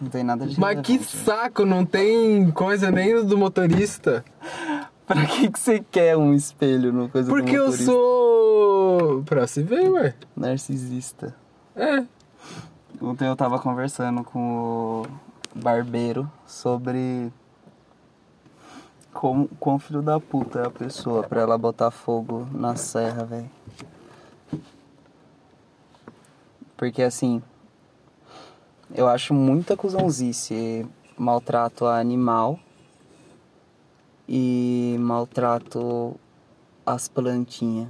[0.00, 1.16] Não tem nada de Mas que relevante.
[1.16, 4.24] saco, não tem coisa nem do motorista.
[5.06, 7.84] Pra que, que você quer um espelho no coisa do Porque eu motorista?
[7.86, 9.22] sou.
[9.24, 10.14] Pra se ver, ué.
[10.36, 11.34] Narcisista.
[11.74, 12.04] É.
[13.00, 15.06] Ontem eu tava conversando com o
[15.58, 17.32] barbeiro sobre
[19.14, 23.50] como, quão filho da puta é a pessoa pra ela botar fogo na serra, velho.
[26.76, 27.42] Porque assim,
[28.94, 30.86] eu acho muita cuzãozice
[31.16, 32.58] maltrato a animal
[34.28, 36.14] e maltrato
[36.84, 37.88] as plantinhas.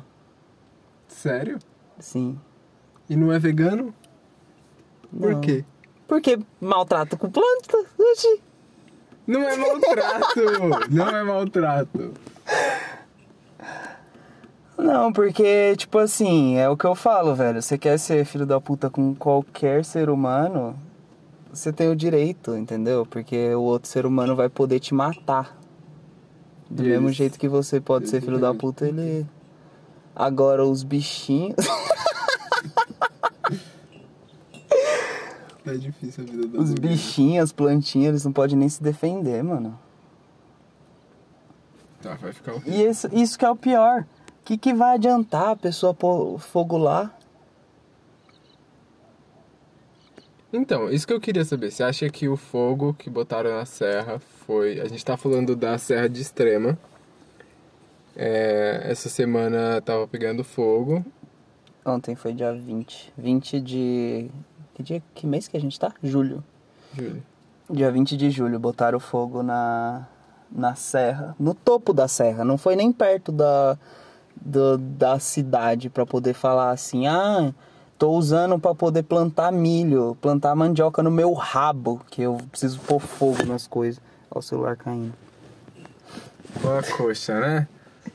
[1.07, 1.59] Sério?
[1.99, 2.39] Sim.
[3.09, 3.95] E não é vegano?
[5.19, 5.41] Por Não.
[5.41, 5.65] quê?
[6.07, 7.77] Porque maltrato com planta?
[7.99, 8.41] Oxi.
[9.27, 10.41] Não é maltrato!
[10.91, 12.15] não é maltrato.
[14.77, 17.61] Não, porque, tipo assim, é o que eu falo, velho.
[17.61, 20.79] Você quer ser filho da puta com qualquer ser humano,
[21.59, 23.05] você tem o direito, entendeu?
[23.05, 25.59] Porque o outro ser humano vai poder te matar.
[26.71, 29.27] Do E mesmo jeito que você pode ser filho da puta, ele.
[30.15, 31.57] Agora, os bichinhos.
[35.67, 39.45] É difícil a vida da os bichinhos, as plantinhas, eles não podem nem se defender,
[39.45, 39.79] mano.
[42.01, 42.73] Tá, vai ficar horrível.
[42.73, 44.07] E isso, isso que é o pior.
[44.41, 47.13] O que, que vai adiantar a pessoa pôr fogo lá?
[50.53, 51.71] Então, isso que eu queria saber.
[51.71, 54.81] Você acha que o fogo que botaram na serra foi.
[54.81, 56.79] A gente tá falando da Serra de Extrema.
[58.17, 61.05] É, essa semana tava pegando fogo.
[61.85, 63.13] Ontem foi dia 20.
[63.17, 64.31] 20 de.
[64.75, 65.03] Que dia?
[65.15, 65.93] Que mês que a gente tá?
[66.03, 66.43] Julho.
[66.95, 67.23] Júlio.
[67.71, 70.07] Dia 20 de julho botaram fogo na.
[70.51, 71.37] na serra.
[71.39, 72.45] No topo da serra.
[72.45, 73.79] Não foi nem perto da.
[74.35, 77.53] do- da cidade pra poder falar assim, ah.
[77.99, 83.01] Tô usando pra poder plantar milho, plantar mandioca no meu rabo, que eu preciso pôr
[83.01, 84.01] fogo nas coisas.
[84.31, 85.13] Olha o celular caindo.
[86.63, 87.69] Com a coxa, né?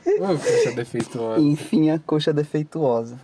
[0.06, 1.40] Ô, coxa defeituosa.
[1.40, 3.20] Enfim, a coxa defeituosa.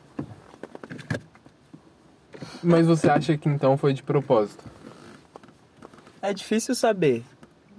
[2.62, 4.62] Mas você acha que então foi de propósito?
[6.20, 7.25] É difícil saber.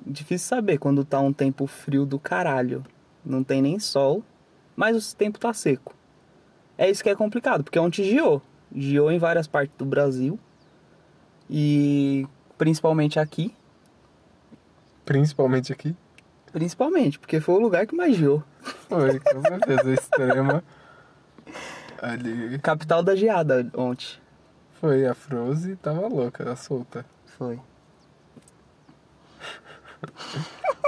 [0.03, 2.83] Difícil saber quando tá um tempo frio do caralho.
[3.23, 4.23] Não tem nem sol,
[4.75, 5.93] mas o tempo tá seco.
[6.75, 8.41] É isso que é complicado, porque ontem giou.
[8.75, 10.39] Giou em várias partes do Brasil.
[11.49, 12.27] E
[12.57, 13.53] principalmente aqui.
[15.05, 15.95] Principalmente aqui?
[16.51, 18.43] Principalmente, porque foi o lugar que mais giou.
[18.87, 19.93] Foi, com certeza.
[19.93, 20.63] Extrema.
[22.01, 22.59] Ali.
[22.59, 24.19] Capital da geada ontem.
[24.79, 27.05] Foi, a Froze tava louca, ela solta.
[27.37, 27.59] Foi.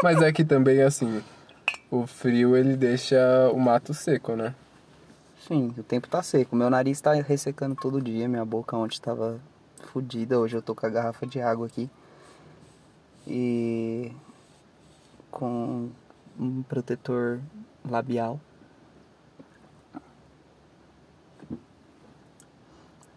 [0.01, 1.23] Mas é que também, assim,
[1.91, 3.17] o frio ele deixa
[3.53, 4.55] o mato seco, né?
[5.47, 6.55] Sim, o tempo tá seco.
[6.55, 8.29] Meu nariz tá ressecando todo dia.
[8.29, 9.41] Minha boca ontem tava
[9.91, 10.39] fodida.
[10.39, 11.89] Hoje eu tô com a garrafa de água aqui.
[13.27, 14.13] E
[15.29, 15.89] com
[16.39, 17.41] um protetor
[17.83, 18.39] labial.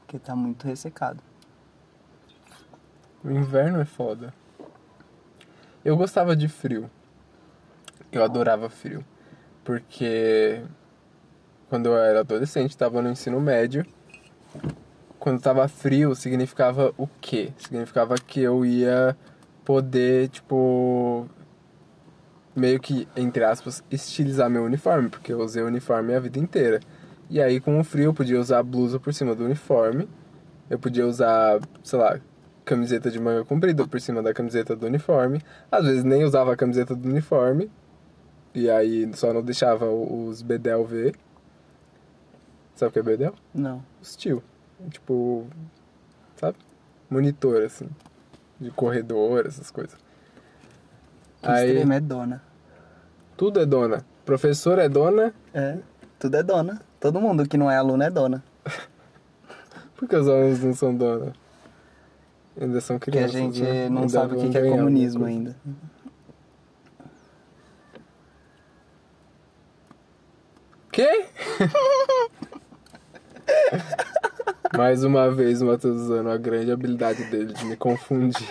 [0.01, 1.23] Porque tá muito ressecado.
[3.23, 4.35] O inverno é foda.
[5.85, 6.91] Eu gostava de frio.
[8.11, 9.05] Eu adorava frio.
[9.63, 10.61] Porque
[11.69, 13.85] quando eu era adolescente, tava no ensino médio.
[15.19, 17.53] Quando tava frio, significava o quê?
[17.59, 19.17] Significava que eu ia
[19.65, 21.27] poder, tipo,
[22.55, 26.81] meio que, entre aspas, estilizar meu uniforme, porque eu usei uniforme a vida inteira.
[27.29, 30.09] E aí, com o frio, eu podia usar blusa por cima do uniforme.
[30.71, 32.21] Eu podia usar, sei lá,
[32.65, 35.41] camiseta de manga comprida por cima da camiseta do uniforme.
[35.71, 37.71] Às vezes nem usava a camiseta do uniforme.
[38.55, 41.15] E aí só não deixava os bedel ver.
[42.77, 43.35] Sabe o que é bedel?
[43.55, 43.83] Não.
[44.01, 44.43] Os tio.
[44.91, 45.47] Tipo,
[46.37, 46.59] sabe?
[47.11, 47.89] Monitor, assim.
[48.61, 49.99] De corredor, essas coisas.
[51.43, 52.43] Que Aí, extremo é dona.
[53.37, 54.05] tudo é dona.
[54.25, 55.35] Professor é dona.
[55.55, 55.79] É,
[56.19, 56.81] tudo é dona.
[57.01, 58.45] Todo mundo que não é aluno é dona.
[59.97, 61.33] Por que os alunos não são dona?
[62.61, 63.89] Ainda são Porque a crianças, gente né?
[63.89, 65.57] não Ainda sabe o que que é comunismo ainda.
[70.93, 71.27] Quê?
[74.77, 78.47] Mais uma vez o Matheus usando a grande habilidade dele de me confundir.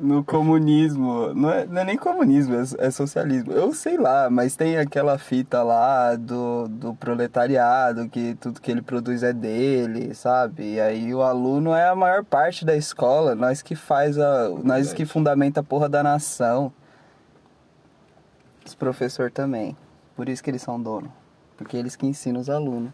[0.00, 3.52] No comunismo, não é, não é nem comunismo, é, é socialismo.
[3.52, 8.82] Eu sei lá, mas tem aquela fita lá do, do proletariado, que tudo que ele
[8.82, 10.74] produz é dele, sabe?
[10.74, 14.48] E aí o aluno é a maior parte da escola, nós que faz a.
[14.64, 16.72] Nós que fundamenta a porra da nação.
[18.64, 19.76] Os professores também.
[20.16, 21.21] Por isso que eles são dono.
[21.62, 22.90] Porque eles que ensinam os alunos.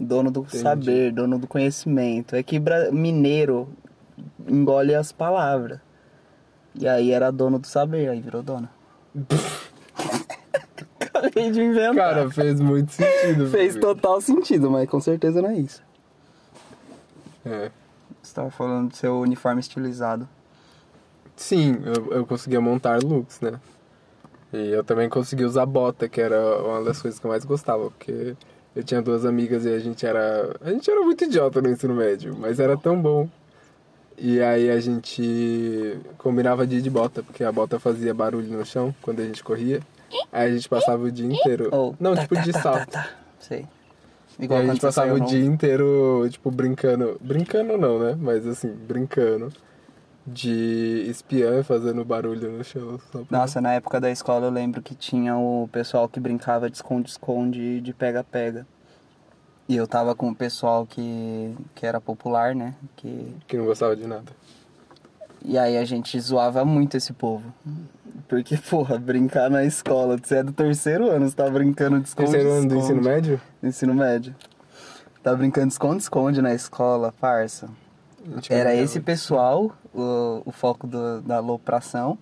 [0.00, 2.36] Dono do saber, dono do conhecimento.
[2.36, 2.60] É que
[2.92, 3.68] mineiro
[4.46, 5.80] engole as palavras.
[6.74, 8.70] E aí era dono do saber, aí virou dona.
[11.00, 11.94] Acabei de inventar.
[11.94, 13.48] Cara, fez muito sentido.
[13.50, 15.82] Fez total sentido, mas com certeza não é isso.
[17.44, 17.70] É.
[18.22, 20.28] Você tava falando do seu uniforme estilizado.
[21.34, 23.58] Sim, eu, eu conseguia montar looks, né?
[24.52, 27.90] E eu também consegui usar bota, que era uma das coisas que eu mais gostava,
[27.90, 28.34] porque
[28.74, 30.56] eu tinha duas amigas e a gente era.
[30.60, 33.28] A gente era muito idiota no ensino médio, mas era tão bom.
[34.16, 38.64] E aí a gente combinava de ir de bota, porque a bota fazia barulho no
[38.64, 39.80] chão quando a gente corria.
[40.32, 41.68] Aí a gente passava o dia inteiro.
[41.70, 42.86] Ou Não, tá, tipo tá, de tá, salto.
[42.90, 43.10] tá, tá.
[43.38, 43.66] Sei.
[44.38, 47.16] E Igual aí a gente passava o dia inteiro, tipo, brincando.
[47.20, 48.16] Brincando não, né?
[48.18, 49.52] Mas assim, brincando.
[50.32, 52.98] De espiã fazendo barulho no chão.
[53.12, 56.68] só pra- Nossa, na época da escola eu lembro que tinha o pessoal que brincava
[56.68, 58.66] de esconde-esconde e de pega-pega.
[59.68, 62.74] E eu tava com o pessoal que, que era popular, né?
[62.96, 63.34] Que...
[63.46, 64.32] Que não gostava de nada.
[65.44, 67.52] E aí a gente zoava muito esse povo.
[68.28, 70.18] Porque, porra, brincar na escola.
[70.22, 73.40] Você é do terceiro ano, você tá brincando de esconde Terceiro ano do ensino médio?
[73.62, 74.34] Ensino médio.
[75.22, 77.68] Tá brincando de esconde-esconde na escola, parça.
[78.50, 82.18] Era esse pessoal, o, o foco do- da alopração.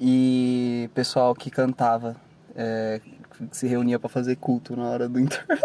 [0.00, 2.16] E pessoal que cantava,
[2.56, 5.60] é, que se reunia pra fazer culto na hora do intervalo.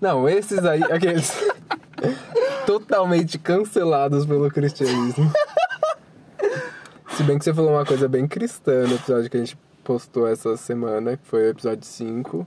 [0.00, 1.32] Não, esses aí, aqueles.
[2.66, 5.32] totalmente cancelados pelo cristianismo.
[7.16, 10.28] Se bem que você falou uma coisa bem cristã no episódio que a gente postou
[10.28, 12.46] essa semana, que foi o episódio 5.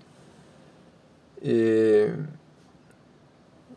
[1.42, 2.10] E.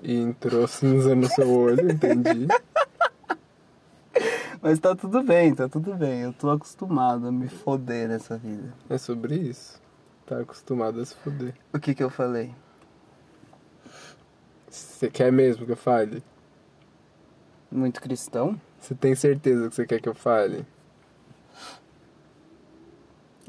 [0.04, 2.46] E entrou cinza no seu olho, entendi.
[4.60, 6.20] Mas tá tudo bem, tá tudo bem.
[6.20, 8.74] Eu tô acostumado a me foder nessa vida.
[8.90, 9.80] É sobre isso.
[10.26, 11.54] Tá acostumado a se foder.
[11.72, 12.54] O que que eu falei?
[14.68, 16.22] Você quer mesmo que eu fale?
[17.70, 18.60] Muito cristão?
[18.78, 20.66] Você tem certeza que você quer que eu fale?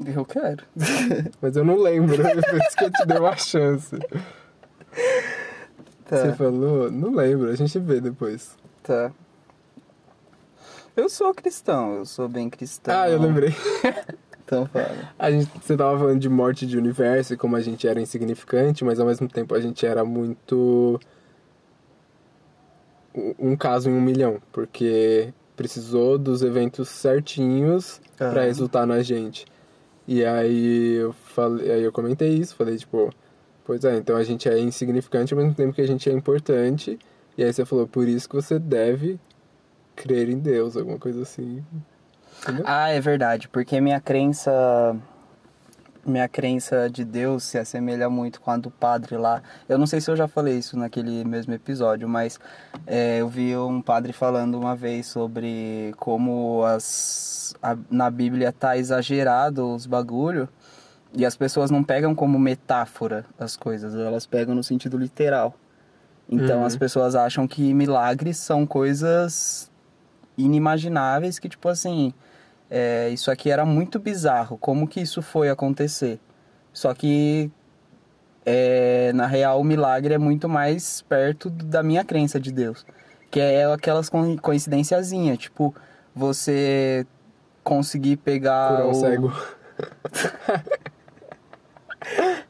[0.04, 0.64] Eu quero.
[1.40, 3.96] Mas eu não lembro, por isso que eu te dei uma chance.
[6.08, 6.90] Tá, Você falou?
[6.90, 8.56] Não lembro, a gente vê depois.
[8.82, 9.12] tá.
[10.96, 12.94] Eu sou cristão, eu sou bem cristão.
[12.98, 13.50] Ah, eu lembrei.
[14.46, 14.96] Então fala.
[15.18, 18.84] A gente, você tava falando de morte de universo e como a gente era insignificante,
[18.84, 21.00] mas ao mesmo tempo a gente era muito.
[23.40, 28.42] um- caso em um milhão, porque precisou dos eventos certinhos pra Aham.
[28.42, 29.46] resultar na gente.
[30.06, 33.12] E aí eu falei, aí eu comentei isso, falei tipo,
[33.66, 36.98] pois é, então a gente é insignificante ao mesmo tempo que a gente é importante.
[37.36, 39.18] E aí você falou, por isso que você deve
[39.94, 41.64] crer em Deus, alguma coisa assim.
[42.42, 42.64] Entendeu?
[42.66, 44.96] Ah, é verdade, porque minha crença
[46.04, 49.42] minha crença de Deus se assemelha muito com a do padre lá.
[49.68, 52.38] Eu não sei se eu já falei isso naquele mesmo episódio, mas
[52.86, 58.76] é, eu vi um padre falando uma vez sobre como as, a- na Bíblia tá
[58.76, 60.48] exagerado os bagulho
[61.14, 65.54] e as pessoas não pegam como metáfora as coisas, elas pegam no sentido literal.
[66.28, 66.66] Então Uhum.
[66.66, 69.70] as pessoas acham que milagres são coisas
[70.36, 72.12] inimagináveis que, tipo assim,
[72.70, 74.58] é, isso aqui era muito bizarro.
[74.58, 76.18] Como que isso foi acontecer?
[76.72, 77.50] Só que,
[78.44, 82.84] é, na real, o milagre é muito mais perto da minha crença de Deus.
[83.30, 85.74] Que é aquelas co- coincidenciazinhas, tipo,
[86.14, 87.06] você
[87.64, 88.94] conseguir pegar Curar o o...
[88.94, 89.32] cego.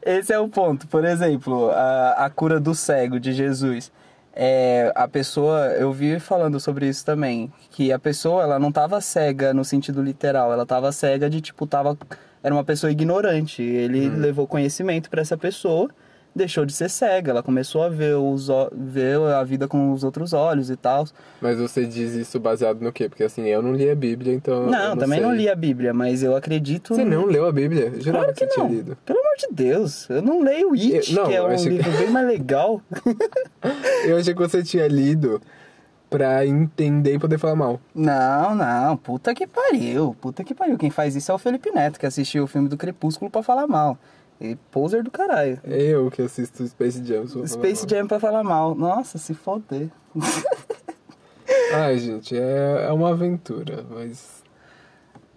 [0.02, 0.86] Esse é o ponto.
[0.86, 3.90] Por exemplo, a, a cura do cego de Jesus.
[4.38, 9.00] É, a pessoa, eu vi falando sobre isso também, que a pessoa, ela não tava
[9.00, 11.96] cega no sentido literal, ela tava cega de tipo, tava,
[12.42, 13.62] era uma pessoa ignorante.
[13.62, 15.88] Ele levou conhecimento para essa pessoa,
[16.36, 20.32] deixou de ser cega, ela começou a ver, os, ver a vida com os outros
[20.32, 21.06] olhos e tal.
[21.40, 23.08] Mas você diz isso baseado no quê?
[23.08, 24.64] Porque assim, eu não li a Bíblia, então.
[24.64, 25.26] eu Não, também sei.
[25.26, 26.94] não li a Bíblia, mas eu acredito.
[26.94, 27.92] Você não leu a Bíblia?
[27.94, 28.52] Eu Jurava Claro que não.
[28.52, 28.98] tinha lido.
[29.04, 31.90] Pelo amor de Deus, eu não leio It, Eu- não, que é um que- livro
[31.92, 32.80] bem mais legal.
[34.06, 35.40] Eu achei que você tinha lido
[36.08, 37.80] pra entender e poder falar mal.
[37.94, 40.78] Não, não, puta que pariu, puta que pariu.
[40.78, 43.66] Quem faz isso é o Felipe Neto, que assistiu o filme do Crepúsculo pra falar
[43.66, 43.98] mal.
[44.40, 45.58] E poser do caralho.
[45.64, 47.26] Eu que assisto Space Jam.
[47.46, 47.88] Space mal.
[47.88, 48.74] Jam pra falar mal.
[48.74, 49.88] Nossa, se foder.
[51.74, 54.42] Ai, gente, é, é uma aventura, mas.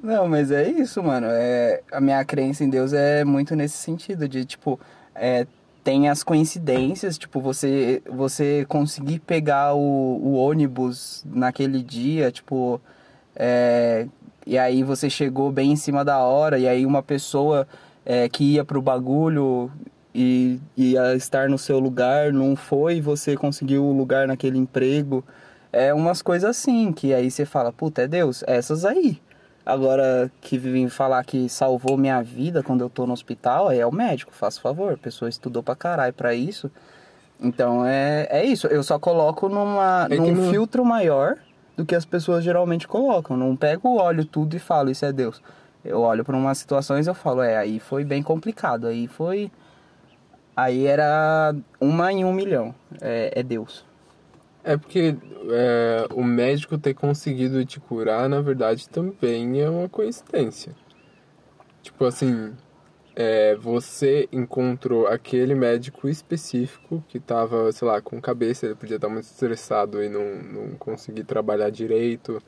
[0.02, 1.28] Não, mas é isso, mano.
[1.30, 4.80] É, a minha crença em Deus é muito nesse sentido, de tipo,
[5.14, 5.46] é,
[5.84, 12.80] tem as coincidências, tipo, você, você conseguir pegar o, o ônibus naquele dia, tipo,
[13.36, 14.08] é,
[14.46, 17.68] e aí você chegou bem em cima da hora, e aí uma pessoa
[18.06, 19.72] é, que ia pro bagulho
[20.14, 25.24] e ia estar no seu lugar, não foi, você conseguiu o lugar naquele emprego.
[25.72, 29.22] É umas coisas assim, que aí você fala, puta, é Deus, essas aí.
[29.66, 33.86] Agora, que vim falar que salvou minha vida quando eu tô no hospital, aí é
[33.86, 34.94] o médico, faça favor.
[34.94, 36.72] A pessoa estudou pra caralho pra isso.
[37.40, 38.66] Então, é, é isso.
[38.66, 41.36] Eu só coloco numa, É num não- filtro maior
[41.78, 43.38] do que as pessoas geralmente colocam.
[43.38, 45.40] Não pego, olho tudo e falo, isso é Deus.
[45.90, 48.88] Eu olho pra umas situações e eu falo, é, aí foi bem complicado.
[48.88, 49.52] Aí foi...
[50.56, 52.76] Aí era uma em um milhão.
[53.02, 53.86] É, é Deus.
[54.64, 55.16] É porque
[55.50, 60.76] é, o médico ter conseguido te curar, na verdade, também é uma coincidência.
[61.82, 62.54] Tipo assim,
[63.16, 69.10] é, você encontrou aquele médico específico que tava, sei lá, com cabeça, ele podia estar
[69.10, 72.42] muito estressado e não, não conseguir trabalhar direito,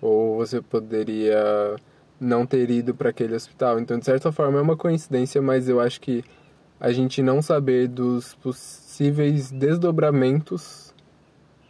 [0.00, 1.76] ou você poderia
[2.20, 3.80] não ter ido para aquele hospital.
[3.80, 6.22] Então, de certa forma, é uma coincidência, mas eu acho que
[6.78, 10.94] a gente não saber dos possíveis desdobramentos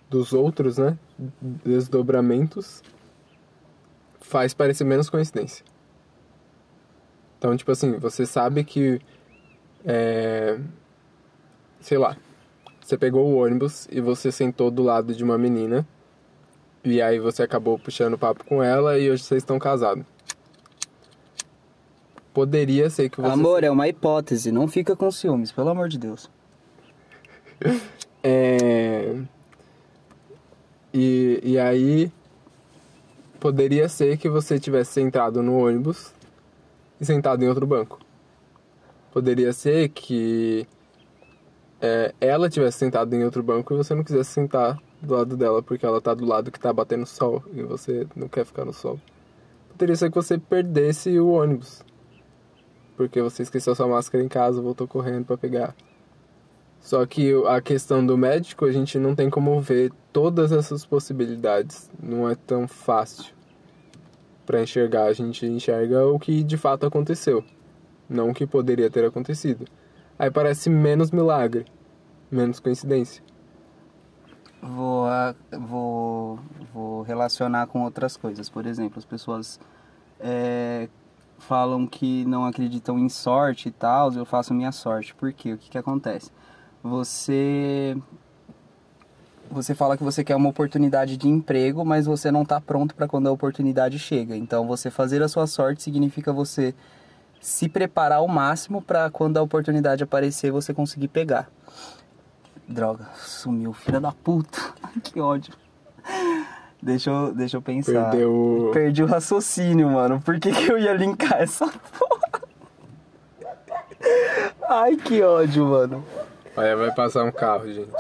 [0.09, 0.99] dos outros, né?
[1.41, 2.83] Desdobramentos
[4.21, 5.65] faz parecer menos coincidência.
[7.39, 9.01] Então, tipo assim, você sabe que
[9.85, 10.59] é,
[11.81, 12.17] sei lá,
[12.81, 15.87] você pegou o ônibus e você sentou do lado de uma menina
[16.85, 20.05] e aí você acabou puxando papo com ela e hoje vocês estão casados.
[22.33, 24.53] Poderia ser que você Amor, é uma hipótese.
[24.53, 26.31] Não fica com ciúmes, pelo amor de Deus.
[28.23, 29.19] É...
[30.93, 32.13] E, e aí,
[33.39, 36.13] poderia ser que você tivesse sentado no ônibus
[37.01, 37.99] e sentado em outro banco.
[39.11, 40.67] Poderia ser que
[41.81, 45.63] é, ela tivesse sentado em outro banco e você não quisesse sentar do lado dela
[45.63, 48.73] porque ela tá do lado que tá batendo sol e você não quer ficar no
[48.73, 49.01] sol.
[49.71, 51.83] Poderia ser que você perdesse o ônibus.
[53.01, 55.75] Porque você esqueceu sua máscara em casa, voltou correndo pra pegar.
[56.83, 61.91] Só que a questão do médico, a gente não tem como ver todas essas possibilidades.
[61.99, 63.33] Não é tão fácil
[64.45, 65.05] para enxergar.
[65.05, 67.43] A gente enxerga o que de fato aconteceu,
[68.07, 69.65] não o que poderia ter acontecido.
[70.19, 71.65] Aí parece menos milagre,
[72.31, 73.25] menos coincidência.
[74.61, 76.39] Vou, ah, vou,
[76.71, 78.51] vou relacionar com outras coisas.
[78.51, 79.59] Por exemplo, as pessoas
[80.21, 80.87] é,
[81.41, 84.13] falam que não acreditam em sorte e tal.
[84.13, 85.15] Eu faço minha sorte.
[85.15, 85.55] Por quê?
[85.55, 86.31] O que, que acontece?
[86.83, 87.97] Você
[89.51, 93.09] você fala que você quer uma oportunidade de emprego, mas você não está pronto para
[93.09, 94.37] quando a oportunidade chega.
[94.37, 96.73] Então, você fazer a sua sorte significa você
[97.41, 101.51] se preparar ao máximo para quando a oportunidade aparecer você conseguir pegar.
[102.69, 104.59] Droga, sumiu, filha da puta.
[105.03, 105.53] que ódio.
[106.83, 108.11] Deixa eu, deixa eu pensar.
[108.11, 110.21] Perdeu Perdi o raciocínio, mano.
[110.21, 111.67] Por que, que eu ia linkar essa
[111.99, 112.43] porra?
[114.69, 116.05] Ai, que ódio, mano.
[116.57, 117.91] Olha, vai passar um carro, gente.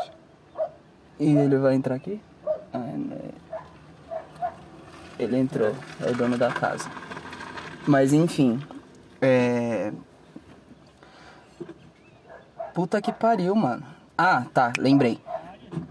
[1.18, 2.20] E ele vai entrar aqui?
[2.72, 3.18] Ah, né?
[5.18, 6.88] Ele entrou, é o dono da casa.
[7.86, 8.58] Mas enfim,
[9.20, 9.92] é.
[12.72, 13.84] Puta que pariu, mano.
[14.16, 15.20] Ah, tá, lembrei.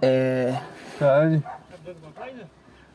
[0.02, 0.60] É.
[0.98, 1.44] Sabe?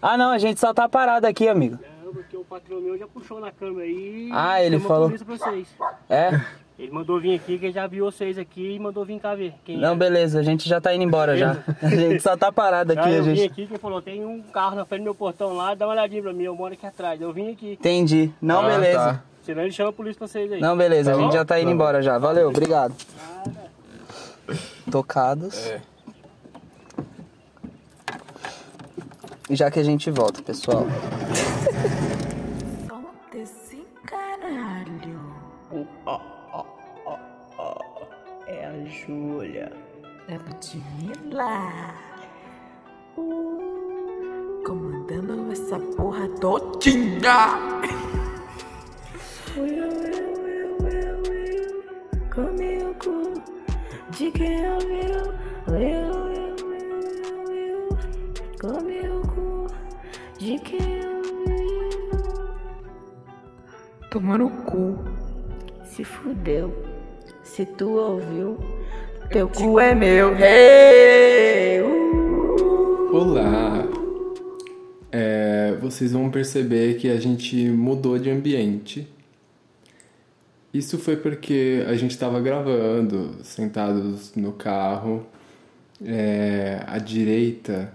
[0.06, 1.78] Ah, não, a gente só tá parado aqui, amigo.
[2.04, 4.28] Não, porque o patrão meu já puxou na câmera aí.
[4.32, 5.66] Ah, ele falou- a polícia pra vocês.
[6.10, 6.40] É?
[6.78, 9.54] Ele mandou vir aqui, que ele já viu vocês aqui e mandou vir cá ver.
[9.64, 9.96] Quem Não, é.
[9.96, 11.56] beleza, a gente já tá indo embora já.
[11.80, 13.50] A gente só tá parado aqui, Aí a eu vim gente.
[13.52, 16.20] aqui que falou, tem um carro na frente do meu portão lá, dá uma olhadinha
[16.22, 17.20] pra mim, eu moro aqui atrás.
[17.20, 17.72] Eu vim aqui.
[17.72, 18.30] Entendi.
[18.42, 18.98] Não, Ah, beleza.
[18.98, 19.22] tá.
[19.42, 20.60] Senão ele chama a polícia pra vocês aí.
[20.60, 21.36] Não, beleza, a Tá gente bom?
[21.36, 22.18] já tá indo Tá embora já.
[22.18, 22.94] Valeu, obrigado.
[24.90, 25.66] Tocados.
[25.68, 25.80] É.
[29.50, 30.86] Já que a gente volta, pessoal.
[32.88, 35.20] Som desse caralho.
[38.46, 39.70] É a Júlia.
[40.28, 41.94] É Ludmilla.
[43.18, 47.58] Uh, comandando essa porra todinha.
[49.56, 51.84] Will, will, will, will, will.
[52.34, 53.34] Comigo,
[54.10, 55.34] de quem ouviu?
[60.44, 61.90] De quem ouviu?
[64.10, 64.98] Toma no cu.
[65.84, 66.70] Se fudeu.
[67.42, 68.58] Se tu ouviu,
[69.30, 70.36] teu cu é meu.
[70.36, 71.80] Hey!
[71.80, 73.16] Uh!
[73.16, 73.88] Olá!
[75.10, 79.08] É, vocês vão perceber que a gente mudou de ambiente.
[80.74, 85.24] Isso foi porque a gente estava gravando, sentados no carro,
[86.04, 87.94] é, à direita,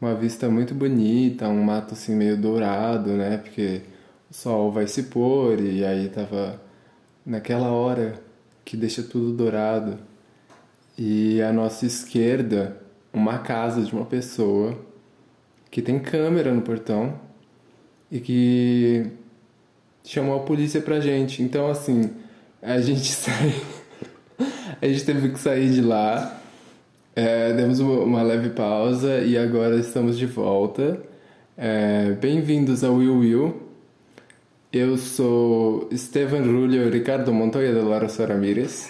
[0.00, 3.36] uma vista muito bonita, um mato assim meio dourado, né?
[3.36, 3.82] Porque
[4.30, 6.60] o sol vai se pôr e aí tava
[7.24, 8.20] naquela hora
[8.64, 9.98] que deixa tudo dourado.
[10.96, 12.80] E à nossa esquerda,
[13.12, 14.78] uma casa de uma pessoa
[15.70, 17.18] que tem câmera no portão
[18.10, 19.06] e que
[20.04, 21.42] chamou a polícia pra gente.
[21.42, 22.10] Então, assim,
[22.60, 23.54] a gente sai.
[24.80, 26.40] a gente teve que sair de lá.
[27.22, 30.98] É, demos uma, leve pausa e agora estamos de volta.
[31.54, 33.62] É, Bem-vindos ao Will Will.
[34.72, 38.88] Eu sou Esteban Rulio Ricardo Montoya de Lara Ramírez.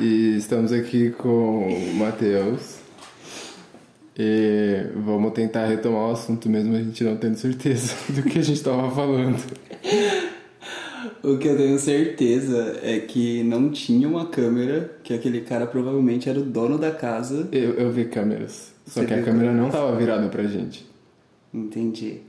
[0.00, 2.78] e estamos aqui com o Matheus.
[4.18, 8.42] E vamos tentar retomar o assunto mesmo a gente não tendo certeza do que a
[8.42, 9.40] gente estava falando.
[11.22, 16.28] O que eu tenho certeza é que não tinha uma câmera, que aquele cara provavelmente
[16.28, 17.48] era o dono da casa.
[17.52, 20.86] Eu, eu vi câmeras, só Você que a câmera não estava virada pra gente.
[21.52, 22.20] Entendi.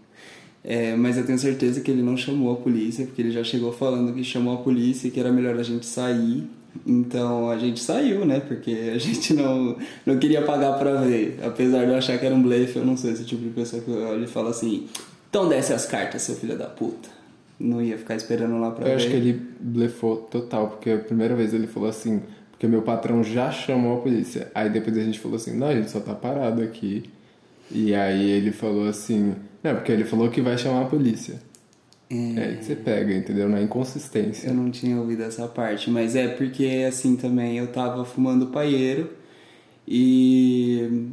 [0.64, 3.72] É, mas eu tenho certeza que ele não chamou a polícia, porque ele já chegou
[3.74, 6.48] falando que chamou a polícia e que era melhor a gente sair.
[6.88, 8.40] Então a gente saiu, né?
[8.40, 11.40] Porque a gente não, não queria pagar pra ver.
[11.44, 13.82] Apesar de eu achar que era um blefe, eu não sou esse tipo de pessoa
[13.82, 14.88] que olha e fala assim:
[15.30, 17.23] então desce as cartas, seu filho da puta.
[17.64, 18.96] Não ia ficar esperando lá pra Eu ver.
[18.98, 23.24] acho que ele blefou total, porque a primeira vez ele falou assim, porque meu patrão
[23.24, 24.52] já chamou a polícia.
[24.54, 27.04] Aí depois a gente falou assim, não, a gente só tá parado aqui.
[27.72, 31.36] E aí ele falou assim, não, porque ele falou que vai chamar a polícia.
[32.12, 33.48] É, aí que você pega, entendeu?
[33.50, 34.50] Na inconsistência.
[34.50, 39.10] Eu não tinha ouvido essa parte, mas é porque assim também eu tava fumando paieiro
[39.88, 41.10] e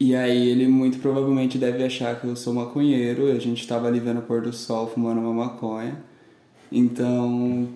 [0.00, 3.98] e aí ele muito provavelmente deve achar que eu sou maconheiro, a gente tava ali
[3.98, 5.98] vendo o pôr do sol fumando uma maconha.
[6.70, 7.68] Então,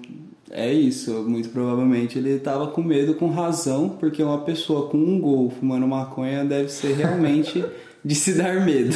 [0.51, 5.21] é isso, muito provavelmente ele tava com medo com razão, porque uma pessoa com um
[5.21, 7.65] gol fumando maconha deve ser realmente
[8.05, 8.95] de se dar medo.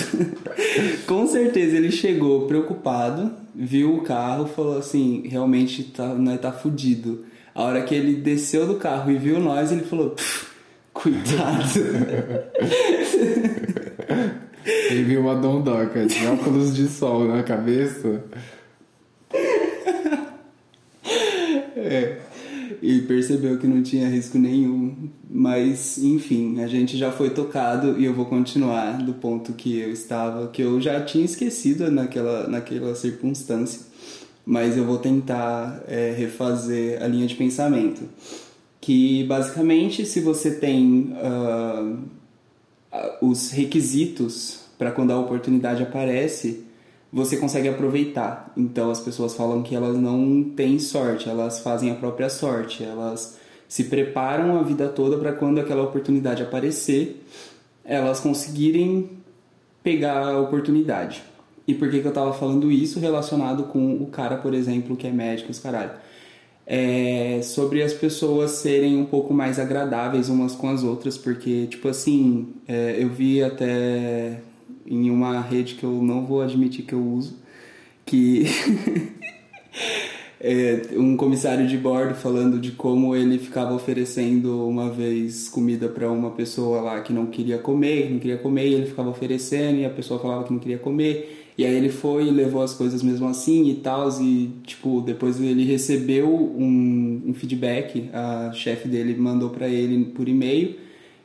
[1.06, 7.24] com certeza ele chegou preocupado, viu o carro, falou assim, realmente tá, nós tá fudido.
[7.52, 10.55] A hora que ele desceu do carro e viu nós, ele falou, "Pff,
[10.96, 11.80] cuidado.
[14.90, 18.24] Ele viu uma dondoca de óculos de sol na cabeça.
[21.76, 22.18] É.
[22.82, 25.08] E percebeu que não tinha risco nenhum.
[25.30, 29.92] Mas, enfim, a gente já foi tocado e eu vou continuar do ponto que eu
[29.92, 33.82] estava, que eu já tinha esquecido naquela, naquela circunstância.
[34.44, 38.02] Mas eu vou tentar é, refazer a linha de pensamento.
[38.86, 41.96] Que basicamente, se você tem ah,
[43.20, 46.64] os requisitos para quando a oportunidade aparece,
[47.12, 48.52] você consegue aproveitar.
[48.56, 53.36] Então as pessoas falam que elas não têm sorte, elas fazem a própria sorte, elas
[53.66, 57.26] se preparam a vida toda para quando aquela oportunidade aparecer,
[57.84, 59.10] elas conseguirem
[59.82, 61.24] pegar a oportunidade.
[61.66, 65.08] E por que, que eu tava falando isso relacionado com o cara, por exemplo, que
[65.08, 66.05] é médico, os caralho?
[66.66, 71.88] É sobre as pessoas serem um pouco mais agradáveis umas com as outras, porque, tipo
[71.88, 74.40] assim, é, eu vi até
[74.84, 77.36] em uma rede que eu não vou admitir que eu uso,
[78.04, 78.46] que
[80.40, 86.10] é, um comissário de bordo falando de como ele ficava oferecendo uma vez comida para
[86.10, 89.84] uma pessoa lá que não queria comer, não queria comer, e ele ficava oferecendo e
[89.84, 91.35] a pessoa falava que não queria comer.
[91.58, 95.40] E aí ele foi e levou as coisas mesmo assim e tal, e tipo, depois
[95.40, 100.76] ele recebeu um, um feedback, a chefe dele mandou para ele por e-mail,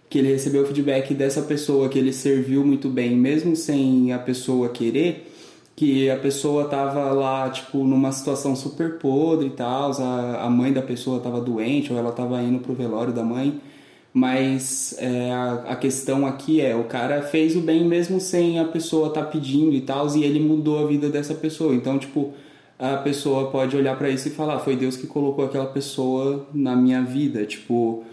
[0.10, 4.20] que ele recebeu o feedback dessa pessoa que ele serviu muito bem, mesmo sem a
[4.20, 5.28] pessoa querer,
[5.76, 10.72] que a pessoa tava lá, tipo, numa situação super podre e tal, a, a mãe
[10.72, 13.60] da pessoa tava doente ou ela tava indo pro velório da mãe,
[14.14, 18.66] mas é, a, a questão aqui é, o cara fez o bem mesmo sem a
[18.66, 22.34] pessoa estar tá pedindo e tal, e ele mudou a vida dessa pessoa, então, tipo,
[22.78, 26.76] a pessoa pode olhar para isso e falar, foi Deus que colocou aquela pessoa na
[26.76, 28.04] minha vida, tipo...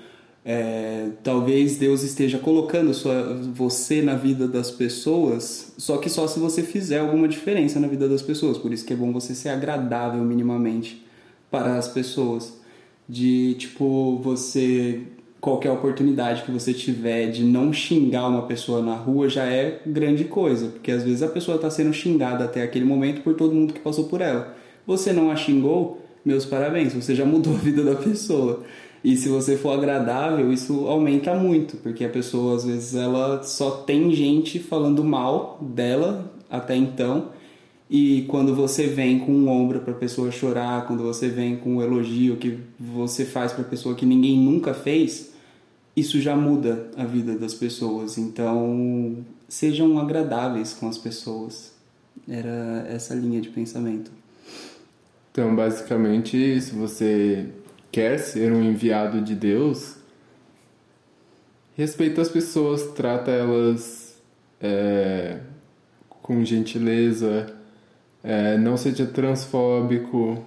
[0.50, 6.40] É, talvez Deus esteja colocando sua, você na vida das pessoas, só que só se
[6.40, 8.56] você fizer alguma diferença na vida das pessoas.
[8.56, 11.04] Por isso que é bom você ser agradável minimamente
[11.50, 12.58] para as pessoas.
[13.06, 15.02] De tipo, você.
[15.40, 20.24] Qualquer oportunidade que você tiver de não xingar uma pessoa na rua já é grande
[20.24, 23.72] coisa, porque às vezes a pessoa está sendo xingada até aquele momento por todo mundo
[23.72, 24.56] que passou por ela.
[24.84, 28.64] Você não a xingou, meus parabéns, você já mudou a vida da pessoa.
[29.04, 33.70] E se você for agradável, isso aumenta muito, porque a pessoa às vezes ela só
[33.70, 37.28] tem gente falando mal dela até então.
[37.90, 41.76] E quando você vem com um ombro para a pessoa chorar, quando você vem com
[41.76, 45.32] um elogio que você faz para a pessoa que ninguém nunca fez,
[45.96, 48.18] isso já muda a vida das pessoas.
[48.18, 51.72] Então, sejam agradáveis com as pessoas.
[52.28, 54.10] Era essa linha de pensamento.
[55.32, 57.46] Então, basicamente, se você
[57.90, 59.96] quer ser um enviado de Deus,
[61.74, 64.14] respeita as pessoas, trata elas
[64.60, 65.40] é,
[66.20, 67.57] com gentileza,
[68.22, 70.38] é, não seja transfóbico.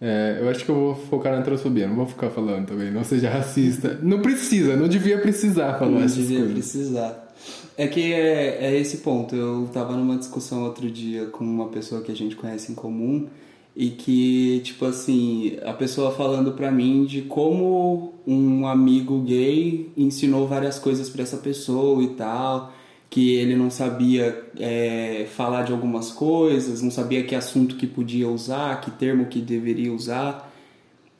[0.00, 3.04] É, eu acho que eu vou focar na transfobia, não vou ficar falando também, não
[3.04, 3.98] seja racista.
[4.02, 6.52] Não precisa, não devia precisar falar Não devia coisas.
[6.54, 7.32] precisar.
[7.78, 9.34] É que é, é esse ponto.
[9.36, 13.28] Eu tava numa discussão outro dia com uma pessoa que a gente conhece em comum
[13.76, 20.46] e que, tipo assim, a pessoa falando pra mim de como um amigo gay ensinou
[20.48, 22.72] várias coisas pra essa pessoa e tal,
[23.12, 28.26] que ele não sabia é, falar de algumas coisas, não sabia que assunto que podia
[28.26, 30.50] usar, que termo que deveria usar.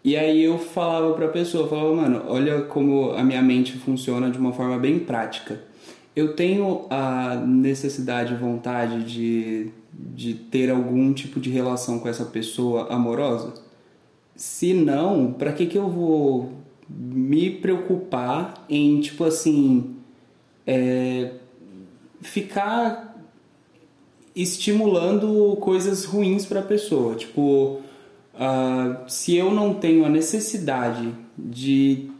[0.03, 4.31] E aí eu falava pra pessoa, eu falava, mano, olha como a minha mente funciona
[4.31, 5.61] de uma forma bem prática.
[6.17, 12.91] Eu tenho a necessidade, vontade de, de ter algum tipo de relação com essa pessoa
[12.91, 13.53] amorosa?
[14.35, 16.53] Se não, pra que que eu vou
[16.89, 19.95] me preocupar em, tipo assim,
[20.67, 21.33] é,
[22.23, 23.17] ficar
[24.35, 27.15] estimulando coisas ruins para a pessoa.
[27.15, 27.81] Tipo,
[28.35, 32.11] ah, se eu não tenho a necessidade de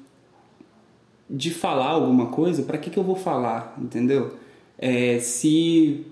[1.33, 4.35] de falar alguma coisa, para que que eu vou falar, entendeu?
[4.77, 6.05] É, se,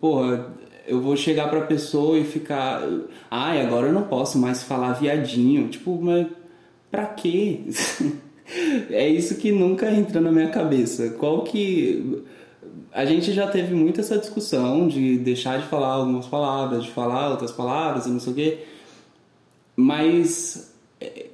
[0.00, 0.52] porra,
[0.84, 2.82] eu vou chegar pra pessoa e ficar,
[3.30, 6.26] ai, agora eu não posso mais falar viadinho, tipo, mas
[6.90, 7.60] pra quê?
[8.90, 11.10] é isso que nunca entra na minha cabeça.
[11.10, 12.24] Qual que
[12.92, 17.30] a gente já teve muito essa discussão de deixar de falar algumas palavras, de falar
[17.30, 18.58] outras palavras e não sei o quê.
[19.76, 21.26] Mas é,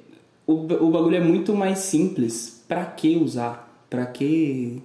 [0.45, 2.63] o, o bagulho é muito mais simples.
[2.67, 3.85] Pra que usar?
[3.89, 4.81] Pra que.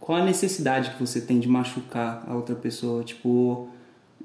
[0.00, 3.04] Qual a necessidade que você tem de machucar a outra pessoa?
[3.04, 3.68] Tipo,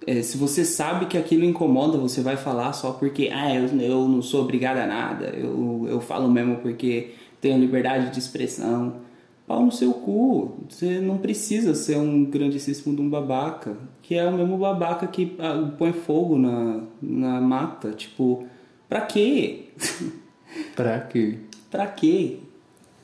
[0.07, 4.07] é, se você sabe que aquilo incomoda, você vai falar só porque, ah, eu, eu
[4.07, 9.02] não sou obrigada a nada, eu, eu falo mesmo porque tenho liberdade de expressão.
[9.45, 10.57] Pau no seu cu.
[10.69, 13.77] Você não precisa ser um grandíssimo de um babaca.
[14.01, 17.91] Que é o mesmo babaca que ah, põe fogo na, na mata.
[17.91, 18.45] Tipo,
[18.87, 19.69] pra quê?
[20.75, 21.39] Pra quê?
[21.73, 22.37] pra quê?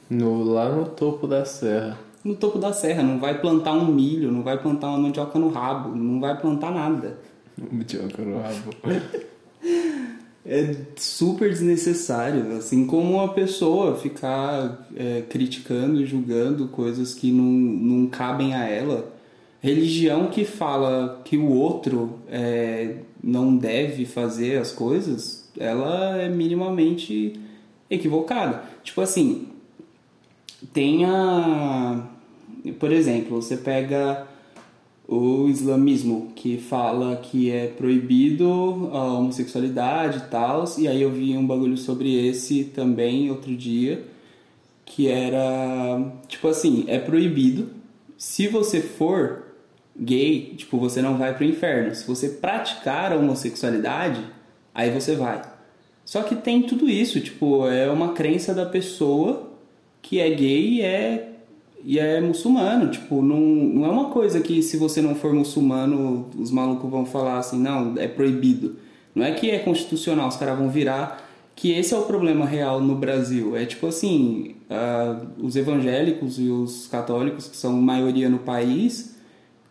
[0.08, 1.98] No, lá no topo da serra.
[2.24, 5.50] No topo da serra, não vai plantar um milho, não vai plantar uma mandioca no
[5.50, 7.18] rabo, não vai plantar nada.
[7.58, 8.70] Mandioca no rabo.
[10.52, 17.44] É super desnecessário, assim como uma pessoa ficar é, criticando e julgando coisas que não,
[17.44, 19.14] não cabem a ela.
[19.62, 27.40] Religião que fala que o outro é, não deve fazer as coisas, ela é minimamente
[27.88, 28.64] equivocada.
[28.84, 29.50] Tipo assim,
[30.74, 32.08] tem a.
[32.80, 34.28] Por exemplo, você pega
[35.12, 41.36] o islamismo, que fala que é proibido a homossexualidade e tal, e aí eu vi
[41.36, 44.04] um bagulho sobre esse também outro dia,
[44.86, 47.72] que era tipo assim, é proibido.
[48.18, 49.46] Se você for
[50.00, 51.94] gay, tipo, você não vai pro inferno.
[51.96, 54.22] Se você praticar a homossexualidade,
[54.74, 55.42] aí você vai.
[56.06, 59.52] Só que tem tudo isso, tipo, é uma crença da pessoa
[60.02, 61.34] que é gay e é
[61.84, 66.30] e é muçulmano, tipo, não, não é uma coisa que se você não for muçulmano,
[66.38, 68.78] os malucos vão falar assim, não, é proibido.
[69.16, 72.80] Não é que é constitucional, os caras vão virar que esse é o problema real
[72.80, 73.56] no Brasil.
[73.56, 79.18] É tipo assim, ah, os evangélicos e os católicos, que são maioria no país,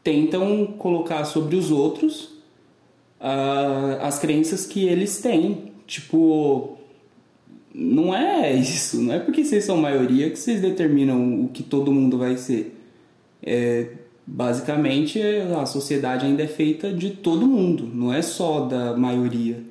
[0.02, 2.38] tentam colocar sobre os outros
[3.20, 5.72] ah, as crenças que eles têm.
[5.86, 6.77] Tipo,
[7.78, 9.00] não é isso.
[9.00, 12.76] Não é porque vocês são maioria que vocês determinam o que todo mundo vai ser.
[13.40, 13.86] É,
[14.26, 19.62] basicamente, a sociedade ainda é feita de todo mundo, não é só da maioria.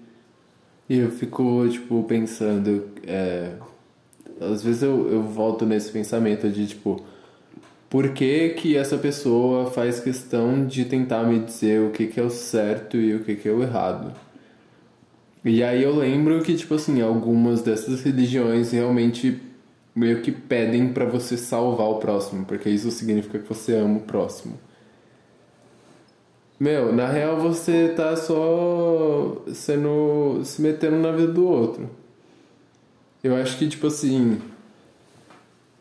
[0.89, 2.87] E eu fico, tipo, pensando.
[3.05, 3.51] é,
[4.39, 7.03] às vezes eu, eu volto nesse pensamento de, tipo,
[7.89, 12.23] por que, que essa pessoa faz questão de tentar me dizer o que, que é
[12.23, 14.13] o certo e o que, que é o errado?
[15.45, 19.39] E aí eu lembro que, tipo assim, algumas dessas religiões realmente
[19.95, 24.01] meio que pedem pra você salvar o próximo, porque isso significa que você ama o
[24.01, 24.59] próximo.
[26.59, 30.41] Meu, na real você tá só sendo.
[30.43, 31.89] se metendo na vida do outro.
[33.23, 34.39] Eu acho que, tipo assim.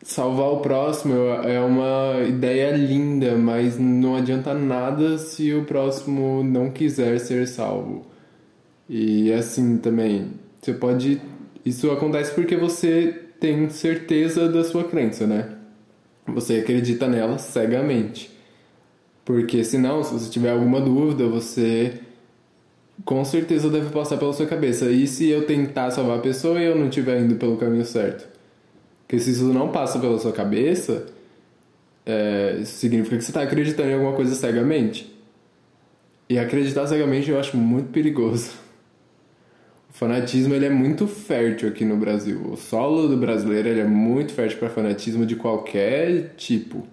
[0.03, 6.69] Salvar o próximo é uma ideia linda, mas não adianta nada se o próximo não
[6.69, 8.05] quiser ser salvo.
[8.89, 11.21] E assim também, você pode.
[11.65, 15.55] Isso acontece porque você tem certeza da sua crença, né?
[16.27, 18.31] Você acredita nela cegamente.
[19.25, 21.99] Porque senão, se você tiver alguma dúvida, você
[23.05, 24.89] com certeza deve passar pela sua cabeça.
[24.89, 28.27] E se eu tentar salvar a pessoa e eu não estiver indo pelo caminho certo?
[29.05, 31.05] Porque se isso não passa pela sua cabeça,
[32.05, 35.13] é, isso significa que você está acreditando em alguma coisa cegamente.
[36.29, 38.51] E acreditar cegamente eu acho muito perigoso.
[39.97, 42.51] Fanatismo ele é muito fértil aqui no Brasil.
[42.51, 46.85] O solo do brasileiro ele é muito fértil para fanatismo de qualquer tipo.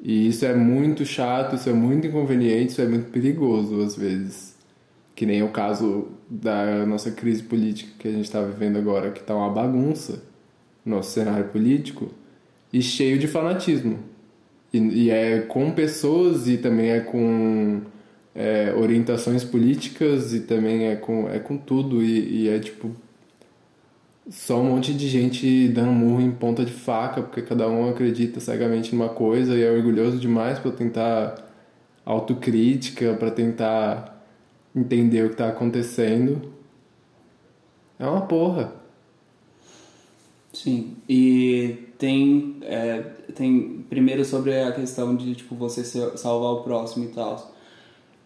[0.00, 4.56] E isso é muito chato, isso é muito inconveniente, isso é muito perigoso às vezes.
[5.14, 9.20] Que nem o caso da nossa crise política que a gente está vivendo agora, que
[9.20, 10.24] está uma bagunça,
[10.84, 12.10] nosso cenário político,
[12.72, 14.00] e cheio de fanatismo.
[14.72, 17.82] E, e é com pessoas e também é com
[18.36, 22.02] é, orientações políticas e também é com, é com tudo.
[22.02, 22.94] E, e é tipo
[24.30, 28.40] só um monte de gente dando murro em ponta de faca, porque cada um acredita
[28.40, 31.46] cegamente numa coisa e é orgulhoso demais para tentar
[32.04, 34.24] autocrítica, para tentar
[34.74, 36.52] entender o que está acontecendo.
[37.98, 38.74] É uma porra.
[40.52, 43.00] Sim, e tem, é,
[43.34, 47.55] tem primeiro sobre a questão de tipo você salvar o próximo e tal.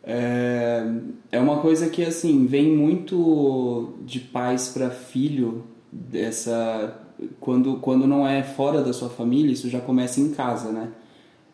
[0.02, 0.82] É,
[1.30, 6.98] é uma coisa que assim vem muito de pais para filho dessa
[7.38, 10.88] quando quando não é fora da sua família isso já começa em casa, né?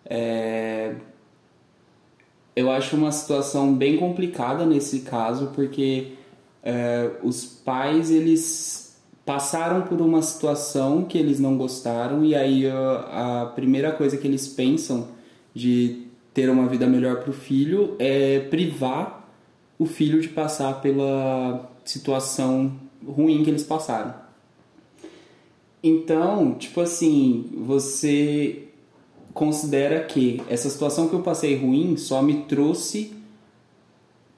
[0.04, 0.94] É,
[2.54, 6.12] eu acho uma situação bem complicada nesse caso porque
[6.62, 13.42] é, os pais eles passaram por uma situação que eles não gostaram e aí a,
[13.42, 15.08] a primeira coisa que eles pensam
[15.52, 16.05] de
[16.36, 19.26] ter uma vida melhor para o filho é privar
[19.78, 24.12] o filho de passar pela situação ruim que eles passaram.
[25.82, 28.64] Então, tipo assim, você
[29.32, 33.14] considera que essa situação que eu passei ruim só me trouxe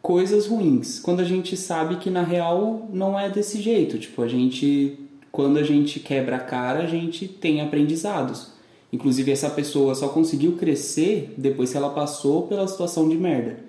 [0.00, 3.98] coisas ruins, quando a gente sabe que na real não é desse jeito.
[3.98, 4.96] Tipo, a gente
[5.32, 8.52] quando a gente quebra a cara, a gente tem aprendizados.
[8.92, 13.60] Inclusive essa pessoa só conseguiu crescer depois que ela passou pela situação de merda.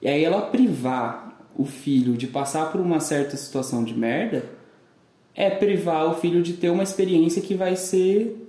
[0.00, 4.44] E aí ela privar o filho de passar por uma certa situação de merda
[5.34, 8.48] é privar o filho de ter uma experiência que vai ser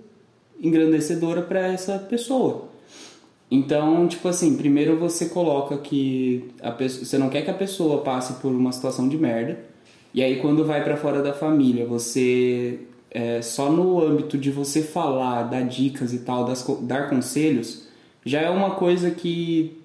[0.61, 2.69] engrandecedora para essa pessoa.
[3.51, 8.01] Então, tipo assim, primeiro você coloca que a pessoa, você não quer que a pessoa
[8.01, 9.59] passe por uma situação de merda.
[10.13, 12.79] E aí quando vai para fora da família, você
[13.13, 17.87] é, só no âmbito de você falar, dar dicas e tal, das, dar conselhos,
[18.25, 19.77] já é uma coisa que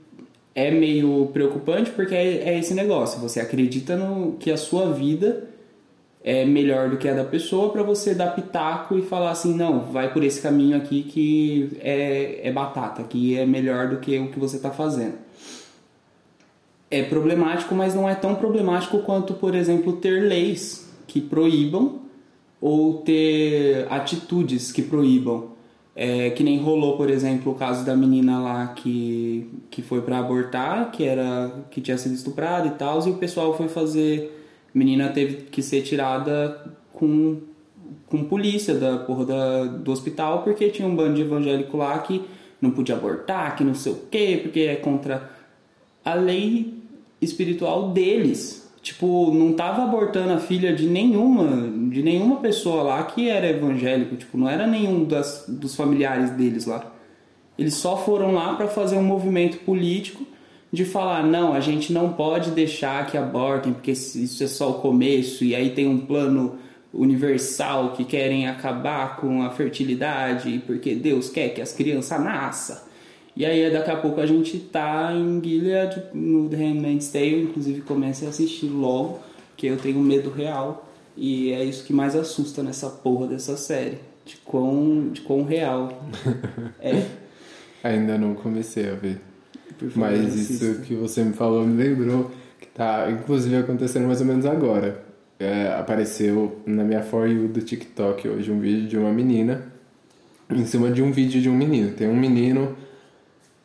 [0.54, 3.20] é meio preocupante porque é, é esse negócio.
[3.20, 5.48] Você acredita no que a sua vida
[6.24, 9.80] é melhor do que a da pessoa para você dar pitaco e falar assim, não,
[9.80, 14.30] vai por esse caminho aqui que é, é batata, que é melhor do que o
[14.30, 15.14] que você está fazendo.
[16.90, 21.97] É problemático, mas não é tão problemático quanto, por exemplo, ter leis que proíbam
[22.60, 25.56] ou ter atitudes que proíbam.
[26.00, 30.18] É, que nem rolou, por exemplo, o caso da menina lá que, que foi para
[30.20, 34.32] abortar, que era que tinha sido estuprada e tal, e o pessoal foi fazer
[34.72, 37.40] menina teve que ser tirada com,
[38.06, 42.22] com polícia da porra da, do hospital porque tinha um bando de evangélico lá que
[42.60, 45.30] não podia abortar, que não sei o quê, porque é contra
[46.04, 46.74] a lei
[47.20, 48.67] espiritual deles.
[48.88, 54.16] Tipo, não tava abortando a filha de nenhuma, de nenhuma pessoa lá que era evangélico,
[54.16, 56.90] tipo, não era nenhum das, dos familiares deles lá.
[57.58, 60.26] Eles só foram lá para fazer um movimento político
[60.72, 64.74] de falar, não, a gente não pode deixar que abortem, porque isso é só o
[64.80, 66.56] começo, e aí tem um plano
[66.90, 72.87] universal que querem acabar com a fertilidade, porque Deus quer que as crianças nasçam.
[73.38, 77.82] E aí daqui a pouco a gente tá em Gilead, no The Handmaid's Tale, inclusive
[77.82, 79.20] comece a assistir logo,
[79.50, 80.90] porque eu tenho medo real.
[81.16, 83.98] E é isso que mais assusta nessa porra dessa série.
[84.26, 86.04] De quão, de quão real
[86.82, 87.06] é.
[87.84, 89.20] Ainda não comecei a ver.
[89.94, 94.46] Mas isso que você me falou me lembrou que tá, inclusive, acontecendo mais ou menos
[94.46, 95.04] agora.
[95.38, 99.72] É, apareceu na minha For You do TikTok hoje um vídeo de uma menina
[100.50, 101.92] em cima de um vídeo de um menino.
[101.92, 102.76] Tem um menino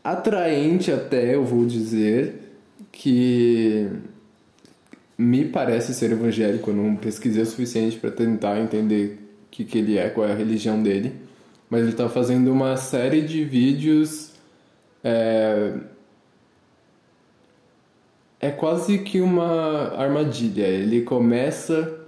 [0.03, 2.43] atraente até, eu vou dizer,
[2.91, 3.89] que
[5.17, 6.69] me parece ser evangélico.
[6.71, 10.31] Eu não pesquisei o suficiente para tentar entender o que, que ele é, qual é
[10.31, 11.15] a religião dele.
[11.69, 14.33] Mas ele está fazendo uma série de vídeos
[15.03, 15.73] é,
[18.39, 20.67] é quase que uma armadilha.
[20.67, 22.01] Ele começa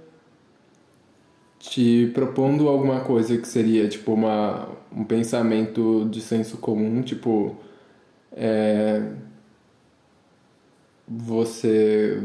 [1.58, 7.56] te propondo alguma coisa que seria tipo uma, um pensamento de senso comum, tipo
[8.36, 9.02] é,
[11.08, 12.22] você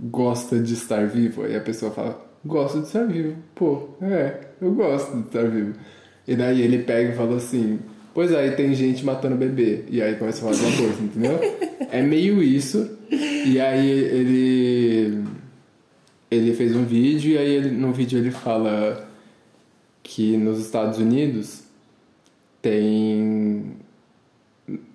[0.00, 1.42] gosta de estar vivo?
[1.44, 3.36] Aí a pessoa fala, gosto de estar vivo.
[3.54, 5.74] Pô, é, eu gosto de estar vivo.
[6.26, 7.80] E daí ele pega e fala assim,
[8.14, 9.84] pois é, aí tem gente matando bebê.
[9.88, 11.38] E aí começa a falar de aborto, entendeu?
[11.90, 12.96] É meio isso.
[13.10, 15.24] E aí ele.
[16.30, 19.06] Ele fez um vídeo e aí ele- no vídeo ele fala
[20.02, 21.62] que nos Estados Unidos
[22.62, 23.76] tem.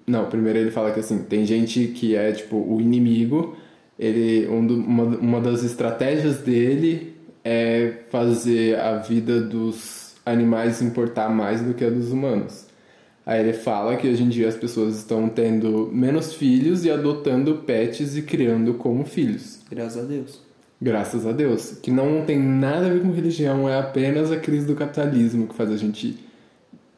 [0.07, 3.57] Não, primeiro ele fala que assim, tem gente que é tipo o inimigo,
[3.99, 11.29] ele, um do- uma, uma das estratégias dele é fazer a vida dos animais importar
[11.29, 12.65] mais do que a dos humanos.
[13.25, 17.55] Aí ele fala que hoje em dia as pessoas estão tendo menos filhos e adotando
[17.65, 19.59] pets e criando como filhos.
[19.69, 20.41] Graças a Deus.
[20.81, 21.71] Graças a Deus.
[21.81, 25.55] Que não tem nada a ver com religião, é apenas a crise do capitalismo que
[25.55, 26.17] faz a gente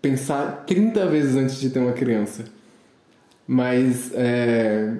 [0.02, 2.46] pensar 30 vezes antes de ter uma criança.
[3.52, 4.94] Mas é,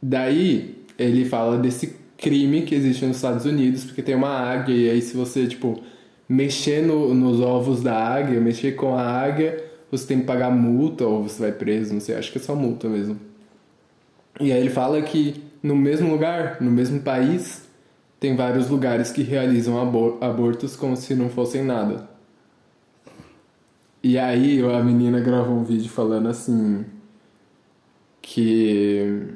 [0.00, 4.90] daí ele fala desse crime que existe nos Estados Unidos, porque tem uma águia, e
[4.90, 5.78] aí se você, tipo,
[6.26, 11.04] mexer no- nos ovos da águia, mexer com a águia, você tem que pagar multa
[11.04, 13.20] ou você vai preso, não sei, acho que é só multa mesmo.
[14.40, 17.68] E aí ele fala que no mesmo lugar, no mesmo país,
[18.18, 22.08] tem vários lugares que realizam abor- abortos como se não fossem nada.
[24.02, 26.86] E aí a menina gravou um vídeo falando assim
[28.26, 29.26] que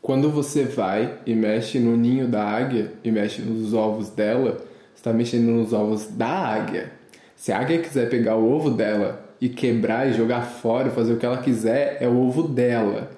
[0.00, 5.12] quando você vai e mexe no ninho da águia e mexe nos ovos dela, está
[5.12, 6.92] mexendo nos ovos da águia.
[7.36, 11.18] Se a águia quiser pegar o ovo dela e quebrar e jogar fora, fazer o
[11.18, 13.10] que ela quiser, é o ovo dela.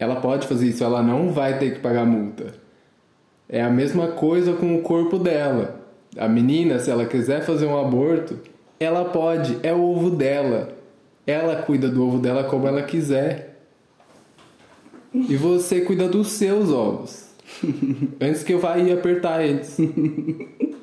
[0.00, 2.54] Ela pode fazer isso, ela não vai ter que pagar multa.
[3.48, 5.80] É a mesma coisa com o corpo dela.
[6.18, 8.36] A menina, se ela quiser fazer um aborto,
[8.80, 10.74] ela pode, é o ovo dela.
[11.26, 13.60] Ela cuida do ovo dela como ela quiser.
[15.14, 17.24] E você cuida dos seus ovos.
[18.20, 19.76] Antes que eu vá ir apertar eles.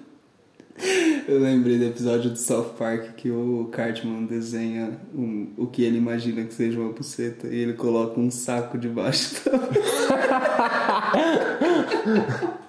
[1.27, 5.97] Eu lembrei do episódio do South Park que o Cartman desenha um- o que ele
[5.99, 9.51] imagina que seja uma buceta e ele coloca um saco debaixo da...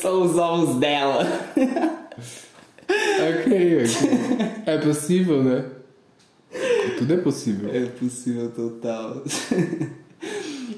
[0.00, 1.26] São os ovos dela.
[3.20, 4.48] Ok, ok.
[4.66, 5.64] É possível, né?
[6.98, 7.70] Tudo é possível.
[7.72, 9.22] É possível total.